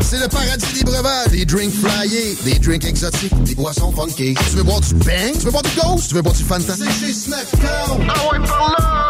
C'est 0.00 0.18
le 0.18 0.28
paradis 0.28 0.72
des 0.74 0.84
breuvages. 0.84 1.28
Des 1.28 1.44
drinks 1.44 1.72
flyés, 1.72 2.36
des 2.44 2.58
drinks 2.58 2.84
exotiques, 2.84 3.42
des 3.44 3.54
boissons 3.54 3.92
funky. 3.92 4.34
Tu 4.34 4.56
veux 4.56 4.62
boire 4.62 4.80
du 4.80 4.94
bang? 4.94 5.32
Tu 5.32 5.44
veux 5.46 5.50
boire 5.50 5.62
du 5.62 5.70
ghost? 5.80 6.08
Tu 6.08 6.14
veux 6.14 6.22
boire 6.22 6.34
du 6.34 6.44
Fanta? 6.44 6.74
C'est 6.76 7.06
chez 7.06 7.12
Snackdown. 7.12 8.06
Ah 8.08 8.32
ouais, 8.32 8.38
par 8.46 8.76
là! 8.78 9.07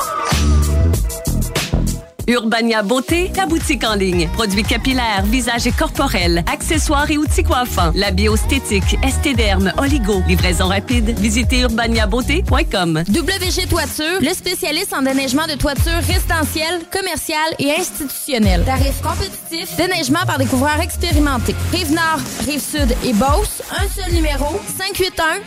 Urbania 2.29 2.83
Beauté, 2.83 3.31
ta 3.33 3.47
boutique 3.47 3.85
en 3.85 3.95
ligne. 3.95 4.29
Produits 4.35 4.62
capillaires, 4.62 5.24
visage 5.24 5.66
et 5.66 5.72
corporels, 5.72 6.45
accessoires 6.53 7.11
et 7.11 7.16
outils 7.16 7.43
coiffants. 7.43 7.91
La 7.95 8.11
bioesthétique, 8.11 8.99
estéderme, 9.03 9.72
oligo. 9.79 10.22
Livraison 10.29 10.68
rapide. 10.68 11.18
Visitez 11.18 11.62
urbaniabeauté.com. 11.62 13.03
WG 13.09 13.66
Toiture, 13.68 14.20
le 14.20 14.35
spécialiste 14.35 14.93
en 14.93 15.01
déneigement 15.01 15.47
de 15.47 15.55
toiture 15.55 16.03
résidentielle, 16.07 16.83
commerciale 16.93 17.55
et 17.59 17.72
institutionnelle. 17.72 18.62
Tarifs 18.64 19.01
compétitifs, 19.01 19.74
déneigement 19.76 20.26
par 20.26 20.37
des 20.37 20.47
couvreurs 20.47 20.81
expérimentés. 20.81 21.55
Rive-Nord, 21.72 22.20
Rive-Sud 22.47 22.95
et 23.05 23.14
Beauce, 23.14 23.62
un 23.70 23.89
seul 23.89 24.12
numéro, 24.12 24.61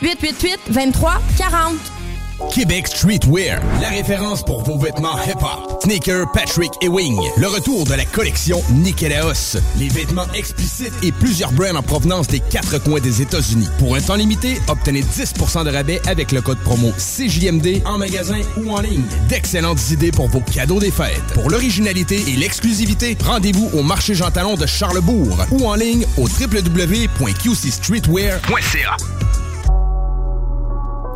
581-888-2340. 0.02 2.01
Québec 2.50 2.88
Streetwear, 2.88 3.62
la 3.82 3.90
référence 3.90 4.44
pour 4.44 4.64
vos 4.64 4.78
vêtements 4.78 5.18
hip-hop. 5.26 5.82
Sneaker, 5.84 6.32
Patrick 6.32 6.72
et 6.82 6.88
Wing. 6.88 7.20
Le 7.38 7.48
retour 7.48 7.86
de 7.86 7.94
la 7.94 8.06
collection 8.06 8.62
Nikélaos. 8.72 9.58
Les 9.78 9.90
vêtements 9.90 10.26
explicites 10.34 10.94
et 11.04 11.12
plusieurs 11.12 11.52
brands 11.52 11.76
en 11.76 11.84
provenance 11.84 12.28
des 12.28 12.40
quatre 12.40 12.78
coins 12.84 13.00
des 13.00 13.22
États-Unis. 13.22 13.68
Pour 13.80 13.96
un 13.96 14.02
temps 14.02 14.16
limité, 14.16 14.60
obtenez 14.68 15.02
10% 15.02 15.66
de 15.66 15.72
rabais 15.72 16.02
avec 16.08 16.32
le 16.32 16.42
code 16.42 16.60
promo 16.60 16.92
CJMD 16.98 17.82
en 17.86 17.98
magasin 17.98 18.40
ou 18.58 18.72
en 18.72 18.82
ligne. 18.82 19.04
D'excellentes 19.28 19.90
idées 19.92 20.12
pour 20.12 20.28
vos 20.28 20.42
cadeaux 20.42 20.80
des 20.80 20.92
fêtes. 20.92 21.22
Pour 21.34 21.50
l'originalité 21.50 22.24
et 22.28 22.36
l'exclusivité, 22.36 23.18
rendez-vous 23.24 23.70
au 23.74 23.84
marché 23.84 24.14
Jean 24.16 24.32
Talon 24.32 24.56
de 24.56 24.66
Charlebourg 24.66 25.46
ou 25.52 25.68
en 25.68 25.76
ligne 25.76 26.06
au 26.18 26.28
www.qcstreetwear.ca. 26.28 28.98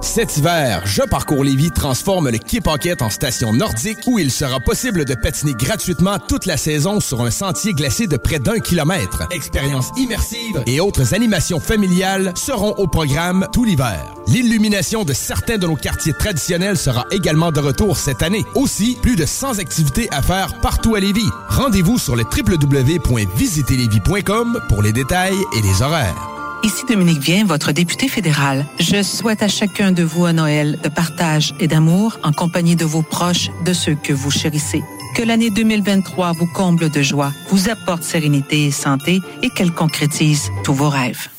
Cet 0.02 0.38
hiver, 0.38 0.82
Je 0.86 1.02
Parcours 1.02 1.44
Lévis 1.44 1.72
transforme 1.72 2.30
le 2.30 2.38
Quai 2.38 2.62
Paquette 2.62 3.02
en 3.02 3.10
station 3.10 3.52
nordique 3.54 3.98
où 4.06 4.20
il 4.20 4.30
sera 4.32 4.60
possible 4.60 5.04
de 5.06 5.16
patiner 5.16 5.54
gratuitement 5.54 6.20
toute 6.20 6.46
la 6.46 6.58
saison 6.58 7.00
sur 7.00 7.22
un 7.22 7.32
sentier 7.32 7.74
glacé 7.74 8.06
de 8.08 8.18
près 8.18 8.40
d'un 8.40 8.60
kilomètre. 8.60 9.24
Expériences 9.32 9.90
immersives 9.98 10.62
et 10.68 10.80
autres 10.80 11.16
animations 11.16 11.60
familiales 11.60 12.34
seront 12.36 12.76
au 12.78 12.88
programme 12.88 13.48
tout 13.52 13.64
l'hiver. 13.64 14.14
L'illumination 14.28 15.04
de 15.04 15.14
certains 15.14 15.58
de 15.58 15.66
nos 15.68 15.76
quartiers 15.76 16.14
traditionnels 16.14 16.78
sera 16.78 17.06
également 17.12 17.52
de 17.52 17.60
retour 17.60 17.98
cette 17.98 18.22
année. 18.22 18.46
Aussi, 18.56 18.98
plus 19.02 19.16
de 19.16 19.26
100 19.26 19.58
activités 19.60 20.08
à 20.12 20.22
faire 20.22 20.60
partout 20.62 20.96
à 20.96 21.00
Lévis. 21.00 21.30
Rendez-vous 21.50 21.98
sur 21.98 22.16
le 22.16 22.24
www.visiterlévis.com 22.24 24.62
pour 24.70 24.82
les 24.82 24.94
détails 24.94 25.38
et 25.58 25.62
les 25.62 25.82
horaires. 25.82 26.35
Ici 26.64 26.86
Dominique 26.88 27.20
Vien, 27.22 27.46
votre 27.46 27.72
député 27.72 28.08
fédéral. 28.08 28.66
Je 28.80 29.04
souhaite 29.04 29.44
à 29.44 29.48
chacun 29.48 29.92
de 29.92 30.04
vous 30.04 30.26
un 30.26 30.34
Noël 30.34 30.80
de 30.84 30.90
partage 30.90 31.54
et 31.60 31.68
d'amour 31.68 32.20
en 32.24 32.32
compagnie 32.32 32.76
de 32.76 32.86
vos 32.86 33.04
proches, 33.04 33.50
de 33.66 33.74
ceux 33.74 33.96
que 33.96 34.14
vous 34.14 34.32
chérissez. 34.32 34.84
Que 35.16 35.24
l'année 35.24 35.50
2023 35.50 36.34
vous 36.34 36.48
comble 36.48 36.90
de 36.90 37.02
joie, 37.02 37.32
vous 37.50 37.70
apporte 37.70 38.04
sérénité 38.04 38.66
et 38.66 38.72
santé 38.72 39.22
et 39.44 39.50
qu'elle 39.50 39.72
concrétise 39.72 40.50
tous 40.64 40.74
vos 40.74 40.90
rêves. 40.90 41.30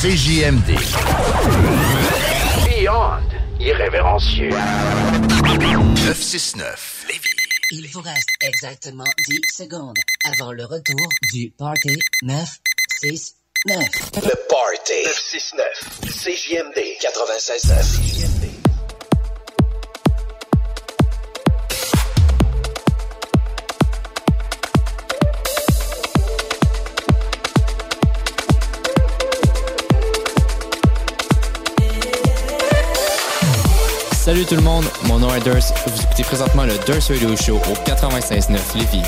CJMD. 0.00 0.76
Beyond 2.66 3.20
irrévérencieux. 3.60 4.50
969 6.08 7.01
Lévis. 7.01 7.01
Il 7.74 7.88
vous 7.88 8.02
reste 8.02 8.28
exactement 8.42 9.06
10 9.30 9.40
secondes 9.50 9.96
avant 10.24 10.52
le 10.52 10.62
retour 10.66 11.08
du 11.32 11.50
Party 11.56 11.98
969. 12.20 13.78
Le 14.16 14.46
Party 14.46 14.92
969. 15.06 16.00
CJMD 16.04 16.78
96.9. 17.00 18.61
Salut 34.32 34.46
tout 34.46 34.56
le 34.56 34.62
monde, 34.62 34.86
mon 35.04 35.18
nom 35.18 35.28
est 35.34 35.44
Durst. 35.44 35.74
Vous 35.86 36.02
écoutez 36.02 36.22
présentement 36.22 36.64
le 36.64 36.72
Durst 36.86 37.10
Radio 37.10 37.36
Show 37.36 37.56
au 37.56 37.74
96.9 37.86 38.78
Lévis. 38.78 39.02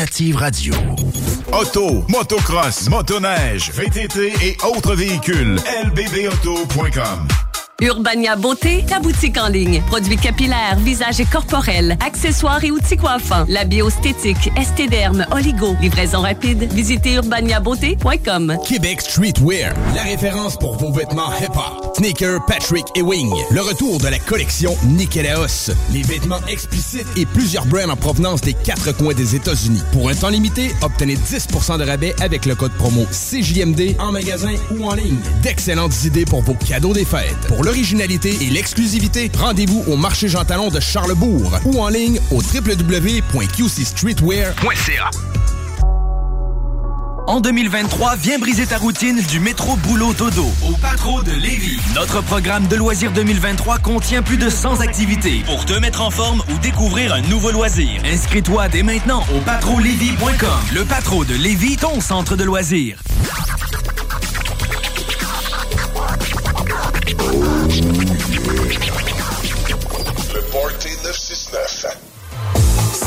L'alternative 0.00 0.36
radio. 0.36 0.74
Auto, 1.52 2.04
motocross, 2.08 2.88
motoneige, 2.88 3.70
VTT 3.72 4.32
et 4.42 4.56
autres 4.64 4.94
véhicules. 4.94 5.56
lbbauto.com 5.84 7.28
Urbania 7.82 8.36
Beauté, 8.36 8.84
ta 8.86 9.00
boutique 9.00 9.38
en 9.38 9.48
ligne. 9.48 9.82
Produits 9.86 10.18
capillaires, 10.18 10.76
visage 10.78 11.20
et 11.20 11.24
corporels, 11.24 11.96
accessoires 12.04 12.62
et 12.62 12.70
outils 12.70 12.96
coiffants. 12.96 13.44
La 13.48 13.64
biostétique, 13.64 14.50
estéderme, 14.56 15.26
oligo. 15.32 15.76
Livraison 15.80 16.20
rapide. 16.20 16.72
Visitez 16.72 17.16
urbaniabeauté.com. 17.16 18.58
Québec 18.66 19.00
Streetwear, 19.00 19.74
la 19.94 20.02
référence 20.02 20.58
pour 20.58 20.76
vos 20.76 20.92
vêtements 20.92 21.32
hip-hop. 21.40 21.89
Sneaker, 22.00 22.40
Patrick 22.46 22.86
et 22.94 23.02
Wing. 23.02 23.30
Le 23.50 23.60
retour 23.60 23.98
de 23.98 24.08
la 24.08 24.18
collection 24.18 24.74
Nikélaos. 24.86 25.70
Les 25.92 26.00
vêtements 26.00 26.40
explicites 26.48 27.06
et 27.14 27.26
plusieurs 27.26 27.66
brands 27.66 27.90
en 27.90 27.96
provenance 27.96 28.40
des 28.40 28.54
quatre 28.54 28.96
coins 28.96 29.12
des 29.12 29.36
États-Unis. 29.36 29.82
Pour 29.92 30.08
un 30.08 30.14
temps 30.14 30.30
limité, 30.30 30.74
obtenez 30.80 31.16
10% 31.16 31.78
de 31.78 31.84
rabais 31.84 32.14
avec 32.22 32.46
le 32.46 32.54
code 32.54 32.72
promo 32.72 33.04
CJMD 33.10 33.96
en 33.98 34.12
magasin 34.12 34.54
ou 34.70 34.86
en 34.86 34.94
ligne. 34.94 35.18
D'excellentes 35.42 36.04
idées 36.04 36.24
pour 36.24 36.40
vos 36.40 36.54
cadeaux 36.54 36.94
des 36.94 37.04
fêtes. 37.04 37.36
Pour 37.48 37.64
l'originalité 37.64 38.34
et 38.40 38.48
l'exclusivité, 38.48 39.30
rendez-vous 39.38 39.84
au 39.86 39.96
marché 39.96 40.26
Jean 40.26 40.46
Talon 40.46 40.70
de 40.70 40.80
Charlebourg 40.80 41.52
ou 41.66 41.82
en 41.82 41.90
ligne 41.90 42.18
au 42.30 42.36
www.qcstreetwear.ca. 42.36 45.10
En 47.30 47.38
2023, 47.38 48.16
viens 48.16 48.40
briser 48.40 48.66
ta 48.66 48.76
routine 48.76 49.22
du 49.22 49.38
métro 49.38 49.76
boulot 49.76 50.12
dodo 50.14 50.46
au 50.68 50.72
patro 50.72 51.22
de 51.22 51.30
Lévis. 51.30 51.78
Notre 51.94 52.22
programme 52.22 52.66
de 52.66 52.74
loisirs 52.74 53.12
2023 53.12 53.78
contient 53.78 54.20
plus 54.20 54.36
de 54.36 54.50
100 54.50 54.80
activités 54.80 55.44
pour 55.46 55.64
te 55.64 55.74
mettre 55.74 56.02
en 56.02 56.10
forme 56.10 56.42
ou 56.52 56.58
découvrir 56.58 57.14
un 57.14 57.20
nouveau 57.20 57.52
loisir. 57.52 58.02
Inscris-toi 58.04 58.68
dès 58.68 58.82
maintenant 58.82 59.22
au 59.32 59.38
patrolévis.com. 59.42 60.74
Le 60.74 60.84
patro 60.84 61.24
de 61.24 61.34
Lévis, 61.34 61.76
ton 61.76 62.00
centre 62.00 62.34
de 62.34 62.42
loisirs. 62.42 62.98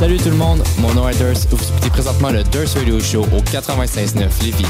Salut 0.04 0.18
tout 0.18 0.32
le 0.32 0.36
monde, 0.36 0.62
mon 0.80 0.94
nom 0.94 1.08
est 1.08 1.16
Durs. 1.16 1.48
Vous 1.50 1.70
écoutez 1.70 1.90
présentement 1.90 2.30
le 2.30 2.44
Durs 2.44 2.68
Radio 2.76 3.00
Show 3.00 3.22
au 3.22 3.40
96.9 3.40 4.44
Lévis. 4.44 4.66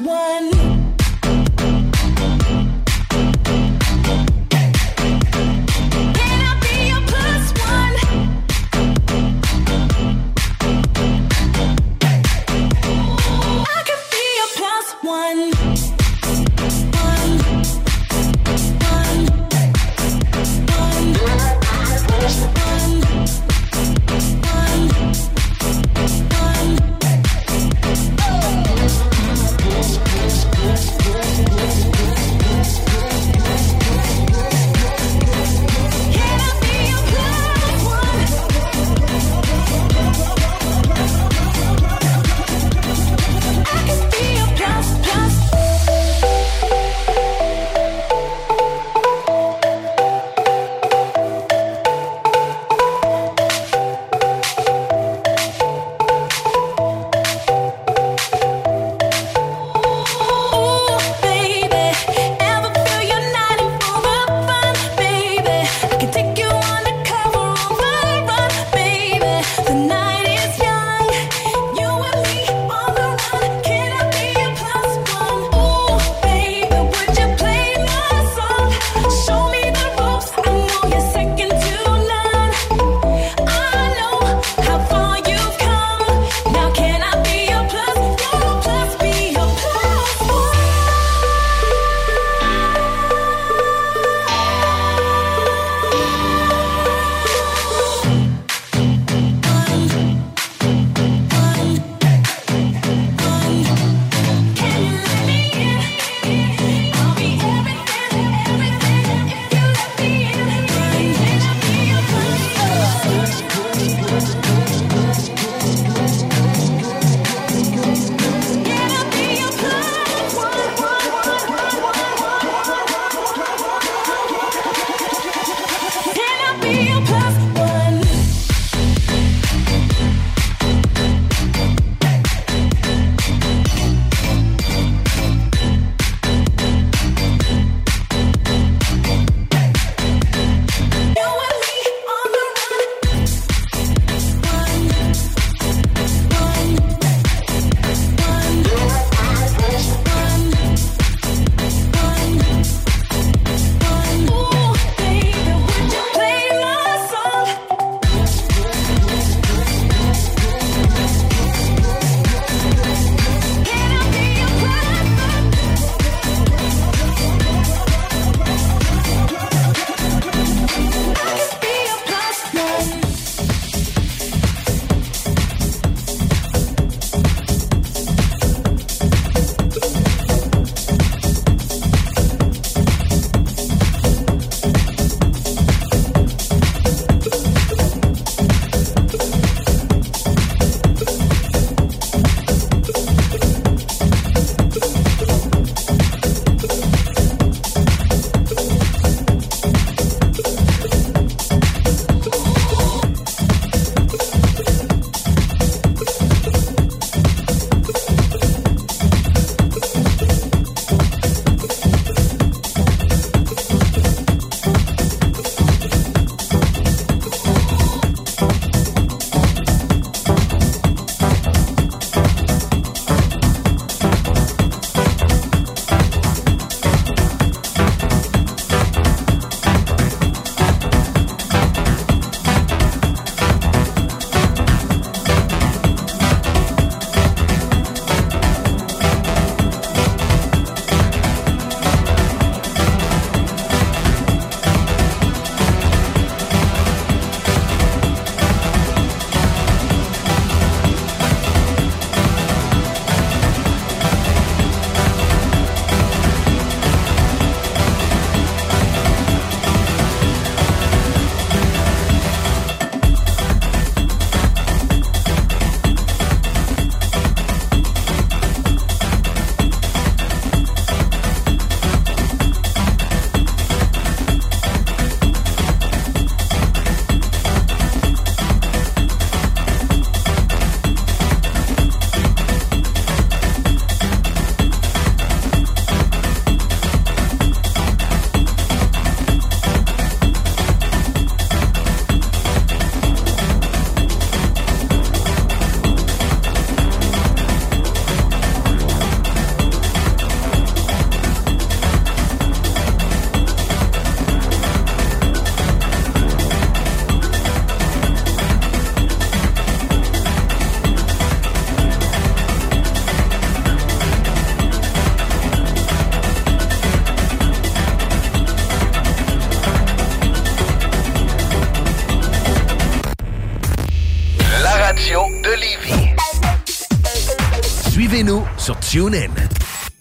one. 0.00 0.65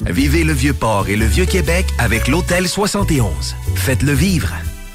Vivez 0.09 0.45
le 0.45 0.53
Vieux-Port 0.53 1.09
et 1.09 1.17
le 1.17 1.25
Vieux-Québec 1.25 1.85
avec 1.99 2.29
l'Hôtel 2.29 2.65
71. 2.65 3.53
Faites-le 3.75 4.13
vivre. 4.13 4.53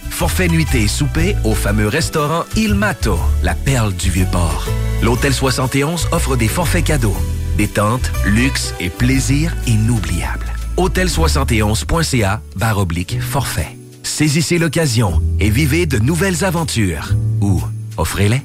Forfait 0.08 0.48
nuitée 0.48 0.88
souper 0.88 1.36
au 1.44 1.54
fameux 1.54 1.86
restaurant 1.86 2.44
Il 2.56 2.74
Mato, 2.74 3.18
la 3.42 3.54
perle 3.54 3.92
du 3.92 4.08
Vieux-Port. 4.10 4.66
L'Hôtel 5.02 5.34
71 5.34 6.08
offre 6.12 6.36
des 6.36 6.48
forfaits 6.48 6.84
cadeaux, 6.84 7.16
détente, 7.58 8.10
luxe 8.24 8.72
et 8.80 8.88
plaisir 8.88 9.54
inoubliables. 9.66 10.46
Hôtel71.ca 10.78 12.40
barre 12.56 12.78
oblique 12.78 13.20
forfait. 13.20 13.76
Saisissez 14.02 14.58
l'occasion 14.58 15.20
et 15.40 15.50
vivez 15.50 15.84
de 15.84 15.98
nouvelles 15.98 16.42
aventures. 16.42 17.10
Ou 17.42 17.62
offrez-les. 17.98 18.40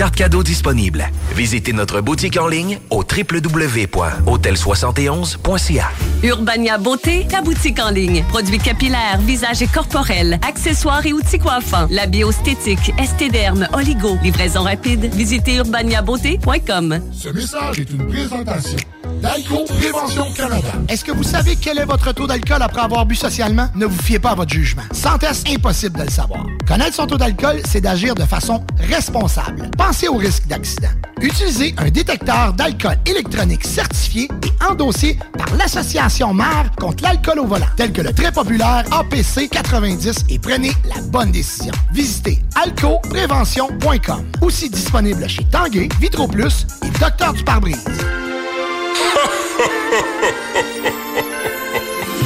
Carte 0.00 0.16
cadeau 0.16 0.42
disponible. 0.42 1.04
Visitez 1.36 1.74
notre 1.74 2.00
boutique 2.00 2.38
en 2.38 2.48
ligne 2.48 2.78
au 2.88 3.02
www.hôtel71.ca. 3.02 5.90
Urbania 6.22 6.78
Beauté, 6.78 7.26
ta 7.28 7.42
boutique 7.42 7.78
en 7.78 7.90
ligne. 7.90 8.24
Produits 8.30 8.60
capillaires, 8.60 9.20
visage 9.20 9.60
et 9.60 9.66
corporels, 9.66 10.40
accessoires 10.48 11.04
et 11.04 11.12
outils 11.12 11.38
coiffants. 11.38 11.86
La 11.90 12.06
biostétique, 12.06 12.94
estéderme, 12.98 13.68
oligo. 13.74 14.16
Livraison 14.22 14.62
rapide. 14.62 15.14
Visitez 15.14 15.56
urbaniabeauté.com. 15.56 17.00
Ce 17.12 17.28
message 17.28 17.80
est 17.80 17.90
une 17.90 18.06
présentation 18.06 18.78
d'Alco 19.20 19.66
Prévention 19.66 20.32
Canada. 20.34 20.72
Est-ce 20.88 21.04
que 21.04 21.12
vous 21.12 21.24
savez 21.24 21.56
quel 21.56 21.78
est 21.78 21.84
votre 21.84 22.14
taux 22.14 22.26
d'alcool 22.26 22.62
après 22.62 22.80
avoir 22.80 23.04
bu 23.04 23.16
socialement? 23.16 23.68
Ne 23.74 23.84
vous 23.84 24.02
fiez 24.02 24.18
pas 24.18 24.30
à 24.30 24.34
votre 24.34 24.50
jugement. 24.50 24.84
Sans 24.92 25.18
test, 25.18 25.46
impossible 25.46 25.98
de 25.98 26.04
le 26.04 26.10
savoir. 26.10 26.46
Connaître 26.70 26.94
son 26.94 27.06
taux 27.08 27.18
d'alcool, 27.18 27.60
c'est 27.68 27.80
d'agir 27.80 28.14
de 28.14 28.22
façon 28.22 28.64
responsable. 28.78 29.68
Pensez 29.76 30.06
au 30.06 30.14
risque 30.14 30.46
d'accident. 30.46 30.90
Utilisez 31.20 31.74
un 31.78 31.90
détecteur 31.90 32.52
d'alcool 32.52 32.96
électronique 33.06 33.66
certifié 33.66 34.28
et 34.46 34.64
endossé 34.64 35.18
par 35.36 35.52
l'Association 35.56 36.32
mère 36.32 36.70
contre 36.78 37.02
l'alcool 37.02 37.40
au 37.40 37.46
volant, 37.46 37.66
tel 37.76 37.92
que 37.92 38.02
le 38.02 38.12
très 38.12 38.30
populaire 38.30 38.84
APC 38.92 39.48
90 39.50 40.26
et 40.28 40.38
prenez 40.38 40.70
la 40.88 41.02
bonne 41.02 41.32
décision. 41.32 41.72
Visitez 41.92 42.38
alcoprévention.com. 42.54 44.30
Aussi 44.40 44.70
disponible 44.70 45.28
chez 45.28 45.42
Tanguay, 45.50 45.88
Vitroplus 46.00 46.68
et 46.84 46.98
Docteur 47.00 47.32
du 47.32 47.42
pare-brise. 47.42 47.84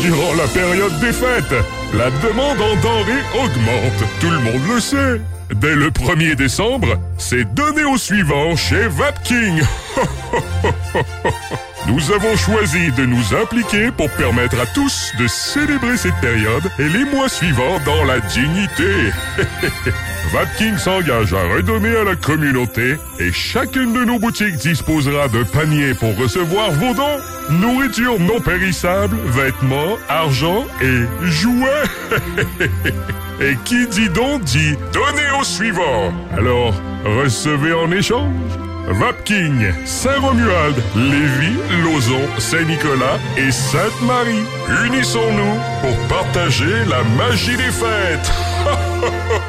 Durant 0.04 0.34
la 0.34 0.46
période 0.48 1.00
des 1.00 1.14
fêtes, 1.14 1.64
la 1.94 2.10
demande 2.10 2.60
en 2.60 2.76
denrées 2.82 3.24
augmente. 3.42 4.04
Tout 4.20 4.28
le 4.28 4.38
monde 4.38 4.60
le 4.74 4.78
sait. 4.78 5.20
Dès 5.54 5.74
le 5.74 5.88
1er 5.90 6.34
décembre, 6.34 6.98
c'est 7.16 7.54
donné 7.54 7.84
au 7.84 7.96
suivant 7.96 8.54
chez 8.54 8.86
Vapking. 8.86 9.62
Nous 11.86 12.12
avons 12.12 12.36
choisi 12.36 12.92
de 12.92 13.06
nous 13.06 13.34
impliquer 13.34 13.90
pour 13.92 14.10
permettre 14.10 14.60
à 14.60 14.66
tous 14.66 15.12
de 15.18 15.26
célébrer 15.26 15.96
cette 15.96 16.20
période 16.20 16.70
et 16.78 16.88
les 16.90 17.06
mois 17.06 17.30
suivants 17.30 17.80
dans 17.86 18.04
la 18.04 18.20
dignité. 18.20 19.10
Vapking 20.32 20.76
s'engage 20.76 21.32
à 21.32 21.44
redonner 21.54 21.96
à 21.96 22.04
la 22.04 22.16
communauté 22.16 22.96
et 23.20 23.32
chacune 23.32 23.94
de 23.94 24.04
nos 24.04 24.18
boutiques 24.18 24.56
disposera 24.56 25.28
d'un 25.28 25.44
panier 25.44 25.94
pour 25.94 26.14
recevoir 26.18 26.72
vos 26.72 26.92
dons. 26.92 27.20
Nourriture 27.50 28.18
non 28.18 28.40
périssable, 28.40 29.16
vêtements, 29.26 29.96
argent 30.08 30.64
et 30.80 31.04
jouets. 31.26 31.84
et 33.40 33.56
qui 33.64 33.86
dit 33.86 34.08
don 34.08 34.38
dit 34.38 34.76
donnez 34.92 35.30
au 35.40 35.44
suivant. 35.44 36.12
Alors, 36.36 36.74
recevez 37.04 37.72
en 37.72 37.90
échange. 37.90 38.30
Vapking, 38.86 39.72
Saint-Romuald, 39.86 40.76
Lévis, 40.94 41.58
Lauson, 41.82 42.20
Saint-Nicolas 42.38 43.18
et 43.36 43.50
Sainte-Marie. 43.50 44.44
Unissons-nous 44.86 45.58
pour 45.80 46.08
partager 46.08 46.84
la 46.88 47.02
magie 47.16 47.56
des 47.56 47.70
fêtes. 47.70 48.32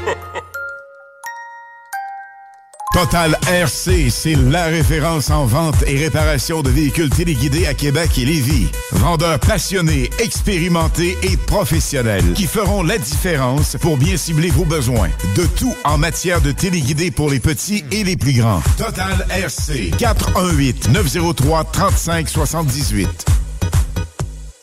Total 2.95 3.37
RC, 3.49 4.09
c'est 4.09 4.35
la 4.35 4.67
référence 4.67 5.29
en 5.29 5.45
vente 5.45 5.83
et 5.85 5.97
réparation 5.97 6.61
de 6.61 6.69
véhicules 6.69 7.09
téléguidés 7.09 7.67
à 7.67 7.73
Québec 7.73 8.17
et 8.17 8.23
Lévis. 8.23 8.69
Vendeurs 8.93 9.37
passionnés, 9.37 10.09
expérimentés 10.19 11.17
et 11.21 11.35
professionnels 11.35 12.23
qui 12.35 12.47
feront 12.47 12.83
la 12.83 12.97
différence 12.97 13.75
pour 13.81 13.97
bien 13.97 14.15
cibler 14.15 14.49
vos 14.49 14.63
besoins. 14.63 15.09
De 15.35 15.45
tout 15.45 15.75
en 15.83 15.97
matière 15.97 16.39
de 16.39 16.53
téléguidés 16.53 17.11
pour 17.11 17.29
les 17.29 17.41
petits 17.41 17.83
et 17.91 18.05
les 18.05 18.15
plus 18.15 18.39
grands. 18.39 18.61
Total 18.77 19.27
RC, 19.29 19.91
418 19.97 20.87
903 20.87 21.65
3578. 21.65 23.44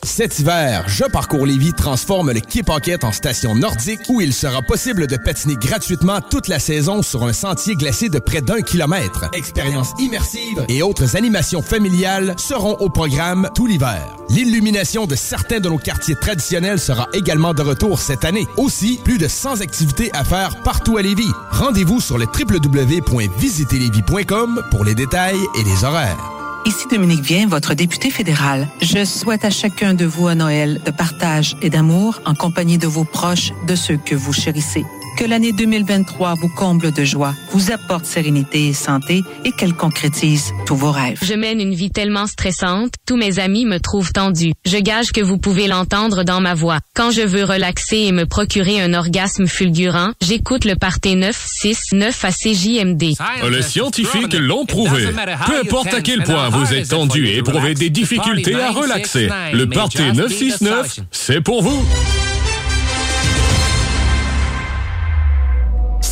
Cet 0.04 0.40
hiver, 0.40 0.82
Je 0.88 1.04
Parcours 1.04 1.46
Lévis 1.46 1.74
transforme 1.74 2.32
le 2.32 2.40
Quai 2.40 2.64
Pocket 2.64 3.04
en 3.04 3.12
station 3.12 3.54
nordique 3.54 4.00
où 4.08 4.20
il 4.20 4.34
sera 4.34 4.60
possible 4.60 5.06
de 5.06 5.16
patiner 5.16 5.54
gratuitement 5.54 6.20
toute 6.20 6.48
la 6.48 6.58
saison 6.58 7.02
sur 7.02 7.22
un 7.22 7.32
sentier 7.32 7.76
glacé 7.76 8.08
de 8.08 8.18
près 8.18 8.40
d'un 8.40 8.62
kilomètre. 8.62 9.30
Expériences 9.32 9.92
immersives 10.00 10.66
et 10.68 10.82
autres 10.82 11.16
animations 11.16 11.62
familiales 11.62 12.34
seront 12.36 12.74
au 12.80 12.90
programme 12.90 13.48
tout 13.54 13.68
l'hiver. 13.68 14.04
L'illumination 14.28 15.06
de 15.06 15.14
certains 15.14 15.60
de 15.60 15.68
nos 15.68 15.78
quartiers 15.78 16.16
traditionnels 16.16 16.80
sera 16.80 17.06
également 17.12 17.54
de 17.54 17.62
retour 17.62 18.00
cette 18.00 18.24
année. 18.24 18.48
Aussi, 18.56 18.98
plus 19.04 19.18
de 19.18 19.28
100 19.28 19.60
activités 19.60 20.10
à 20.14 20.24
faire 20.24 20.64
partout 20.64 20.96
à 20.96 21.02
Lévis. 21.02 21.30
Rendez-vous 21.52 22.00
sur 22.00 22.18
le 22.18 22.26
www.visiterlévis.com 22.26 24.64
pour 24.72 24.84
les 24.84 24.96
détails 24.96 25.38
et 25.60 25.62
les 25.62 25.84
horaires. 25.84 26.41
Ici 26.64 26.86
Dominique 26.89 27.22
Vien, 27.22 27.48
votre 27.48 27.74
député 27.74 28.09
fédéral. 28.09 28.68
Je 28.80 29.05
souhaite 29.05 29.44
à 29.44 29.51
chacun 29.51 29.94
de 29.94 30.05
vous 30.05 30.28
un 30.28 30.36
Noël 30.36 30.80
de 30.84 30.93
partage 30.93 31.56
et 31.60 31.70
d'amour 31.70 32.20
en 32.24 32.34
compagnie 32.34 32.78
de 32.78 32.86
vos 32.86 33.02
proches, 33.05 33.52
de 33.66 33.74
ceux 33.74 33.97
que 33.97 34.14
vous 34.14 34.32
chérissez. 34.32 34.84
Que 35.18 35.24
l'année 35.24 35.52
2023 35.52 36.34
vous 36.34 36.48
comble 36.48 36.90
de 36.93 37.05
joie, 37.05 37.34
vous 37.51 37.70
apporte 37.70 38.06
sérénité 38.06 38.68
et 38.68 38.72
santé 38.72 39.22
et 39.44 39.52
qu'elle 39.52 39.74
concrétise 39.74 40.52
tous 40.66 40.74
vos 40.74 40.90
rêves. 40.90 41.18
Je 41.22 41.34
mène 41.34 41.60
une 41.60 41.74
vie 41.74 41.90
tellement 41.90 42.26
stressante, 42.26 42.94
tous 43.06 43.16
mes 43.16 43.39
amis 43.39 43.66
me 43.66 43.78
trouvent 43.78 44.12
tendue. 44.12 44.52
Je 44.64 44.78
gage 44.78 45.12
que 45.12 45.20
vous 45.20 45.39
pouvez 45.39 45.68
l'entendre 45.68 46.24
dans 46.24 46.40
ma 46.40 46.55
voix. 46.55 46.78
Quand 46.94 47.10
je 47.10 47.20
veux 47.20 47.44
relaxer 47.44 47.98
et 47.98 48.12
me 48.12 48.24
procurer 48.24 48.80
un 48.80 48.94
orgasme 48.94 49.47
fulgurant, 49.47 50.12
j'écoute 50.20 50.64
le 50.64 50.76
Parté 50.76 51.14
969 51.14 52.24
à 52.24 52.30
CJMD. 52.32 53.02
Les 53.51 53.62
scientifiques 53.62 54.34
l'ont 54.34 54.64
prouvé. 54.64 55.09
Peu 55.47 55.60
importe 55.60 55.93
à 55.94 56.01
quel 56.01 56.24
point 56.24 56.48
vous 56.48 56.72
êtes 56.72 56.89
tendu 56.89 57.26
et 57.26 57.36
éprouvez 57.39 57.74
des 57.74 57.90
difficultés 57.90 58.55
à 58.55 58.70
relaxer, 58.70 59.28
le 59.52 59.68
Party 59.68 60.02
969, 60.12 61.01
c'est 61.10 61.40
pour 61.43 61.62
vous. 61.62 61.84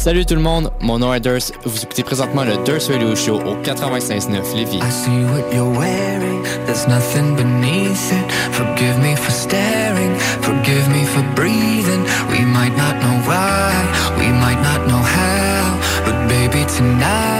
Salut 0.01 0.25
tout 0.25 0.35
le 0.35 0.41
monde, 0.41 0.73
mon 0.81 0.99
nom 0.99 1.13
est 1.13 1.21
Durs. 1.21 1.53
Vous 1.63 1.83
écoutez 1.83 2.03
présentement 2.03 2.43
le 2.43 2.57
Durs 2.65 2.81
Radio 2.89 3.15
Show 3.15 3.35
au 3.35 3.55
96.9 3.57 4.57
Lévis. 4.57 4.79
I 4.79 4.91
see 4.91 5.11
what 5.27 5.55
you're 5.55 5.71
wearing, 5.79 6.43
there's 6.65 6.89
nothing 6.89 7.37
beneath 7.37 8.11
it. 8.11 8.33
Forgive 8.51 8.99
me 8.99 9.15
for 9.15 9.31
staring, 9.31 10.17
forgive 10.41 10.89
me 10.89 11.05
for 11.05 11.23
breathing. 11.35 12.03
We 12.31 12.41
might 12.47 12.75
not 12.79 12.97
know 13.03 13.21
why, 13.29 13.75
we 14.17 14.29
might 14.29 14.63
not 14.63 14.89
know 14.89 15.03
how, 15.05 15.79
but 16.07 16.17
baby 16.31 16.65
tonight, 16.65 17.40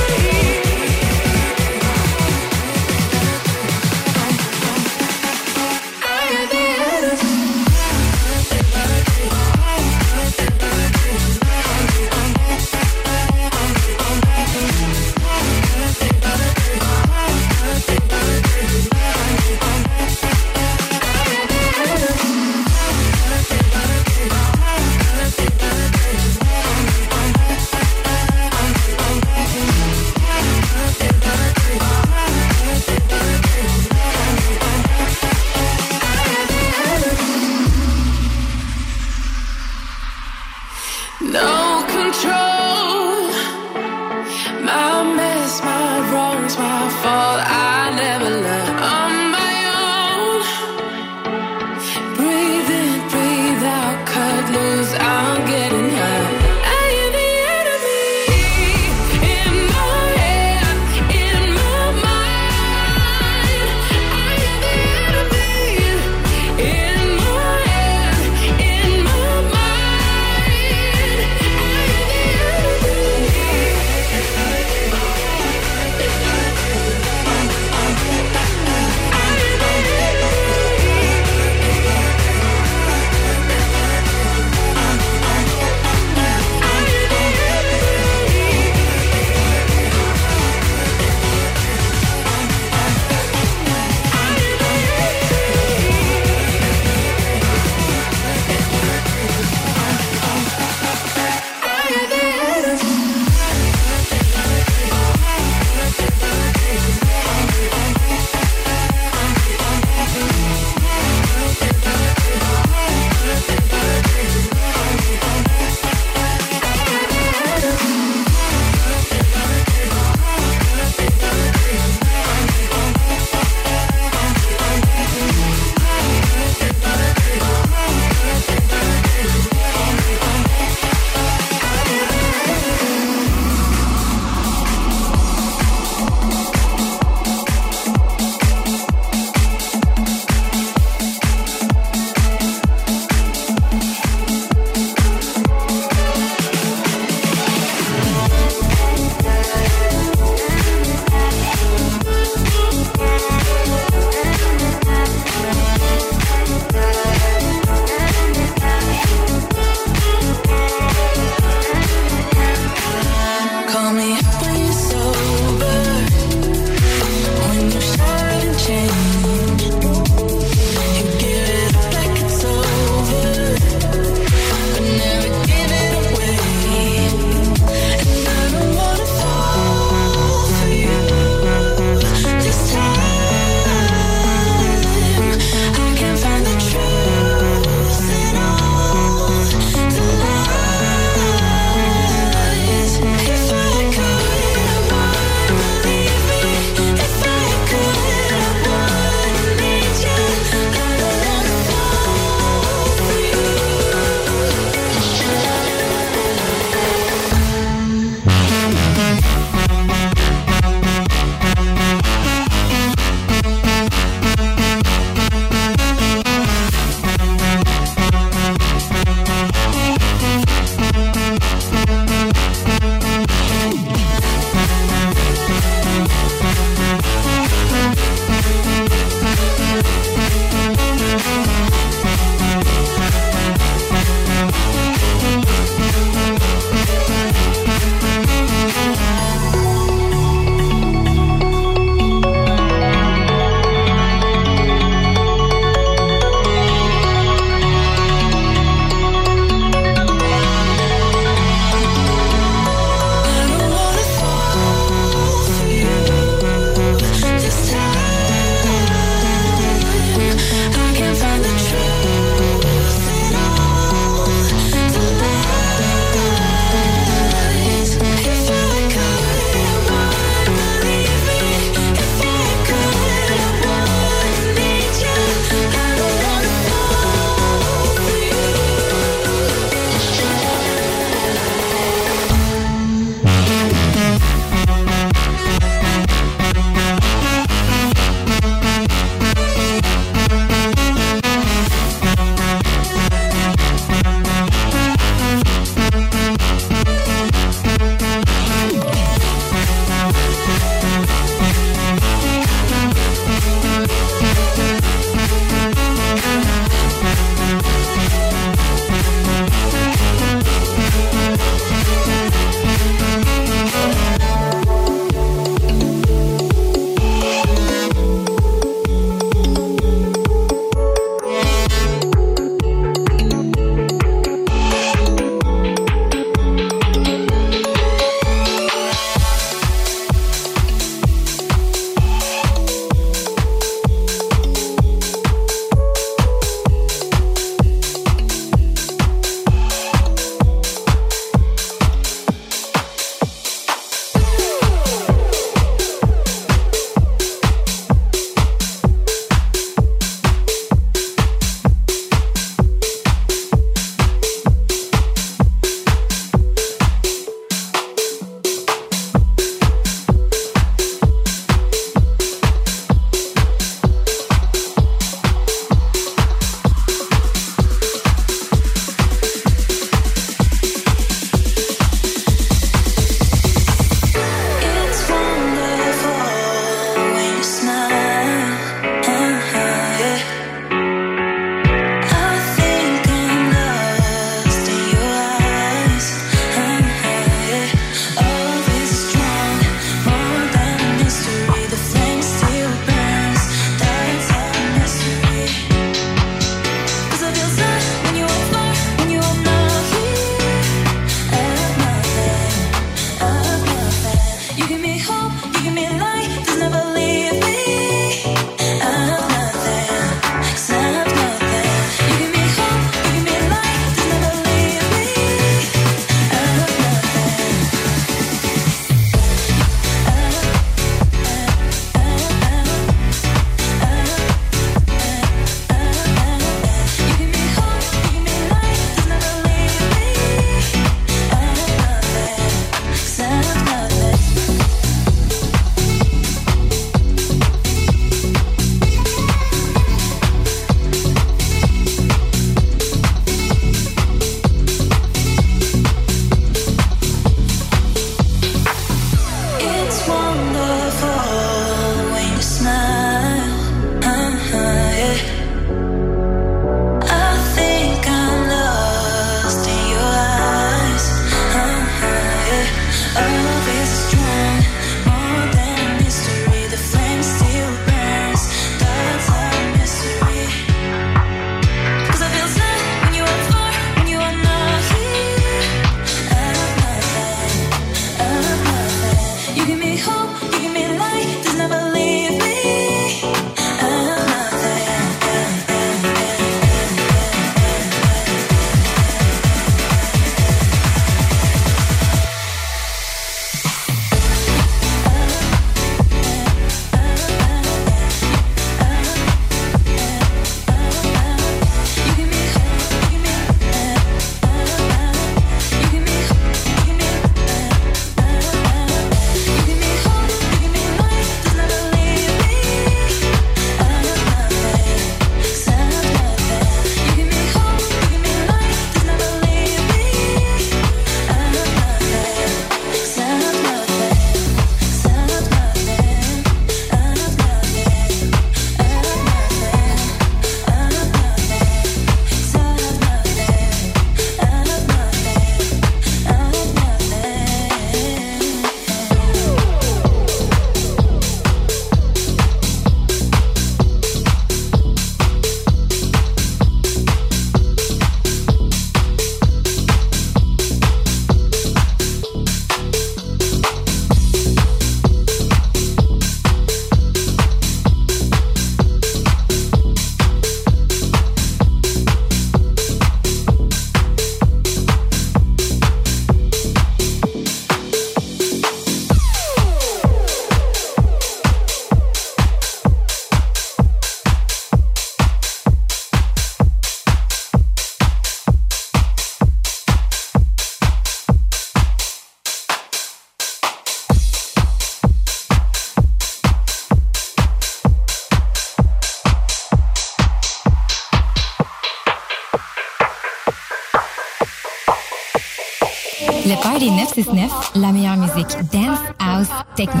la 597.74 597.90
meilleure 597.90 598.16
musique 598.16 598.56
dance, 598.72 598.98
house, 599.18 599.48
techno. 599.74 600.00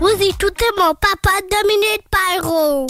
Vous 0.00 0.22
écoutez 0.22 0.64
mon 0.76 0.92
papa 0.94 1.30
Dominique 1.50 2.04
Pyro. 2.10 2.86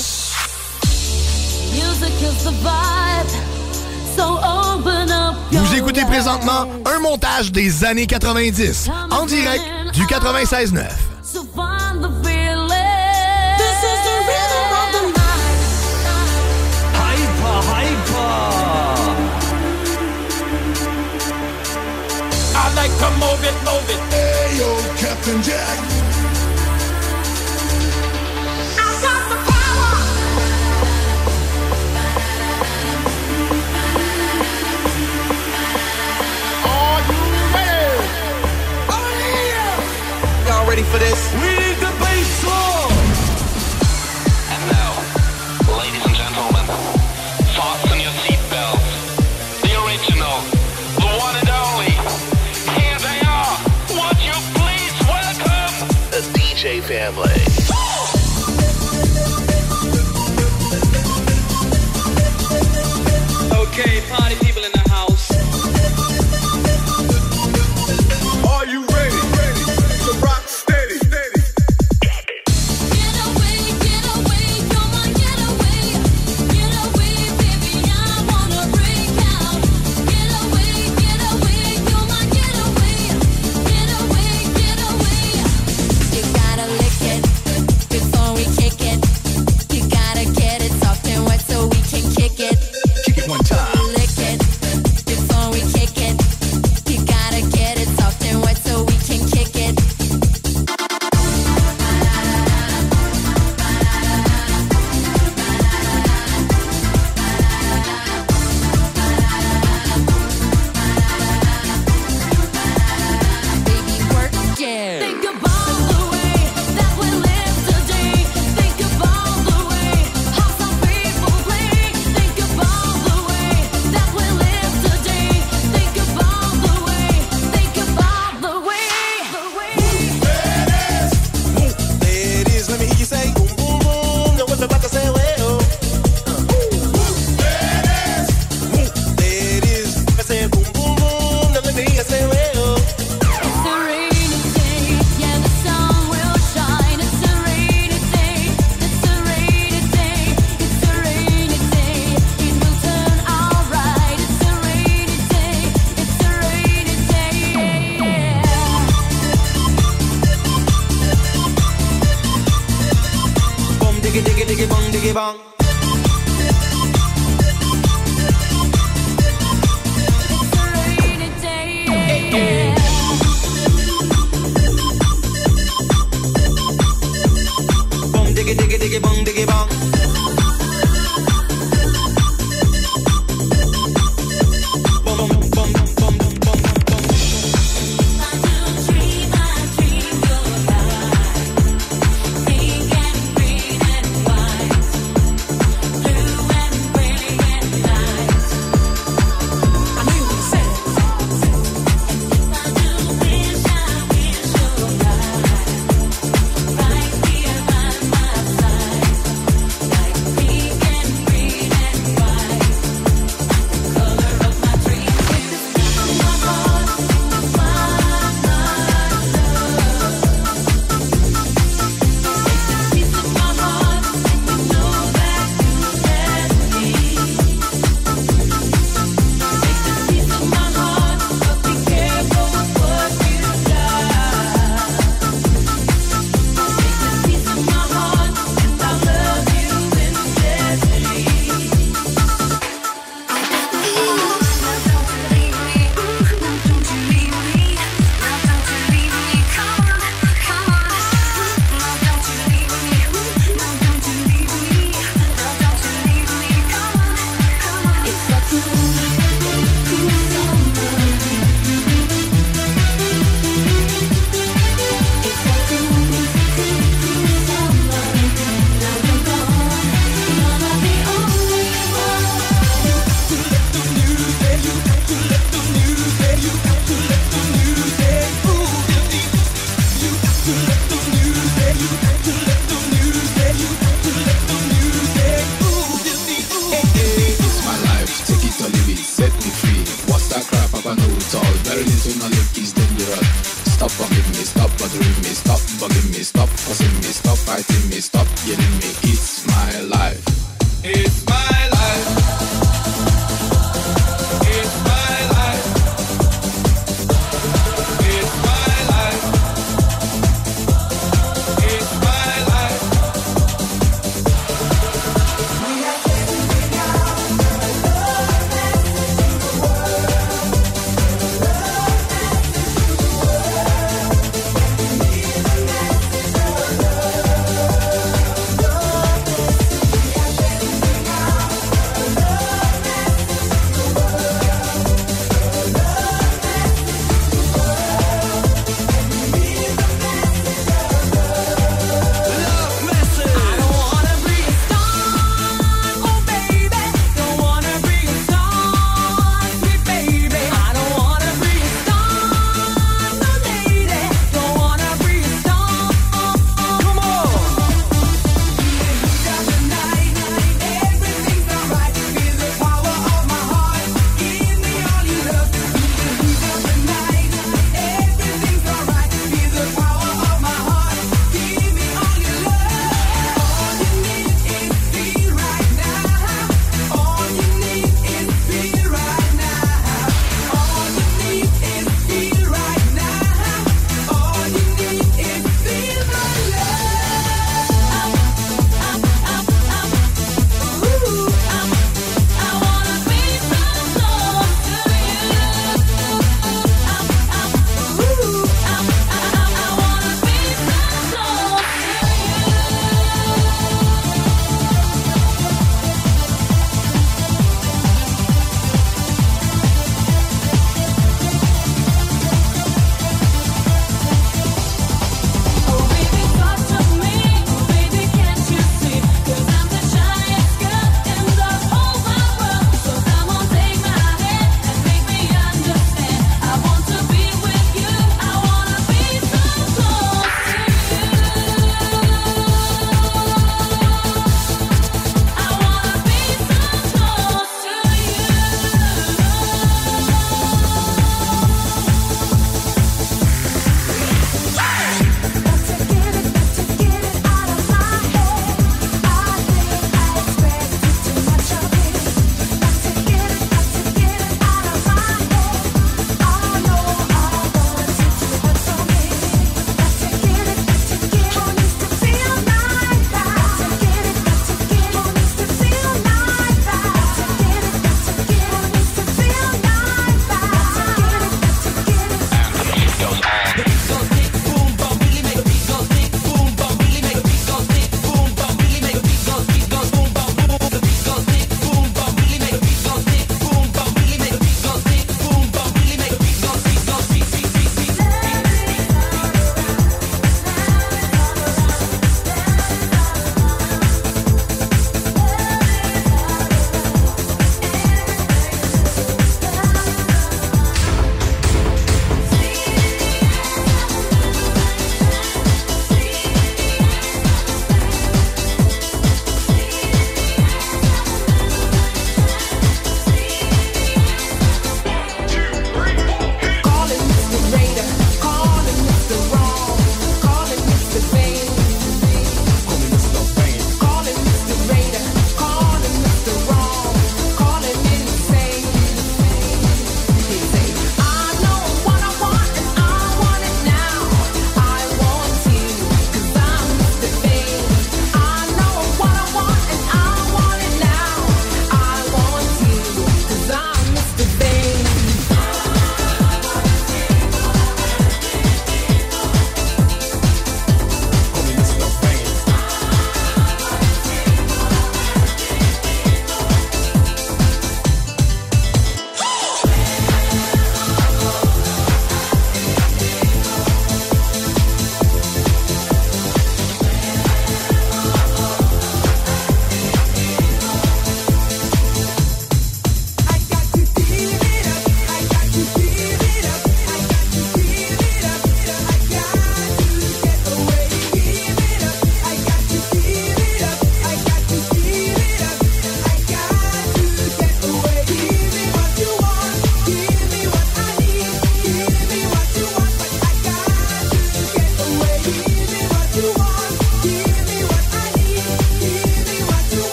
Vous 5.52 5.74
écoutez 5.74 6.04
présentement 6.06 6.66
un 6.86 6.98
montage 7.00 7.52
des 7.52 7.84
années 7.84 8.06
90 8.06 8.90
en 9.10 9.26
direct 9.26 9.64
du 9.92 10.02
96.9. 10.04 11.05
Come 23.00 23.14
move 23.20 23.42
it, 23.44 23.56
move 23.64 23.90
it. 23.90 24.00
Hey, 24.14 24.58
yo, 24.58 24.70
Captain 24.96 25.42
Jack. 25.42 25.78
I 28.64 28.90
got 29.02 29.22
the 29.30 29.38
power. 29.52 29.92
Are 36.64 37.00
you 37.10 37.20
ready? 37.56 38.26
Oh, 38.90 40.46
Y'all 40.48 40.68
ready 40.68 40.84
for 40.84 40.98
this? 40.98 41.20
We 41.42 41.55
family. 57.12 57.45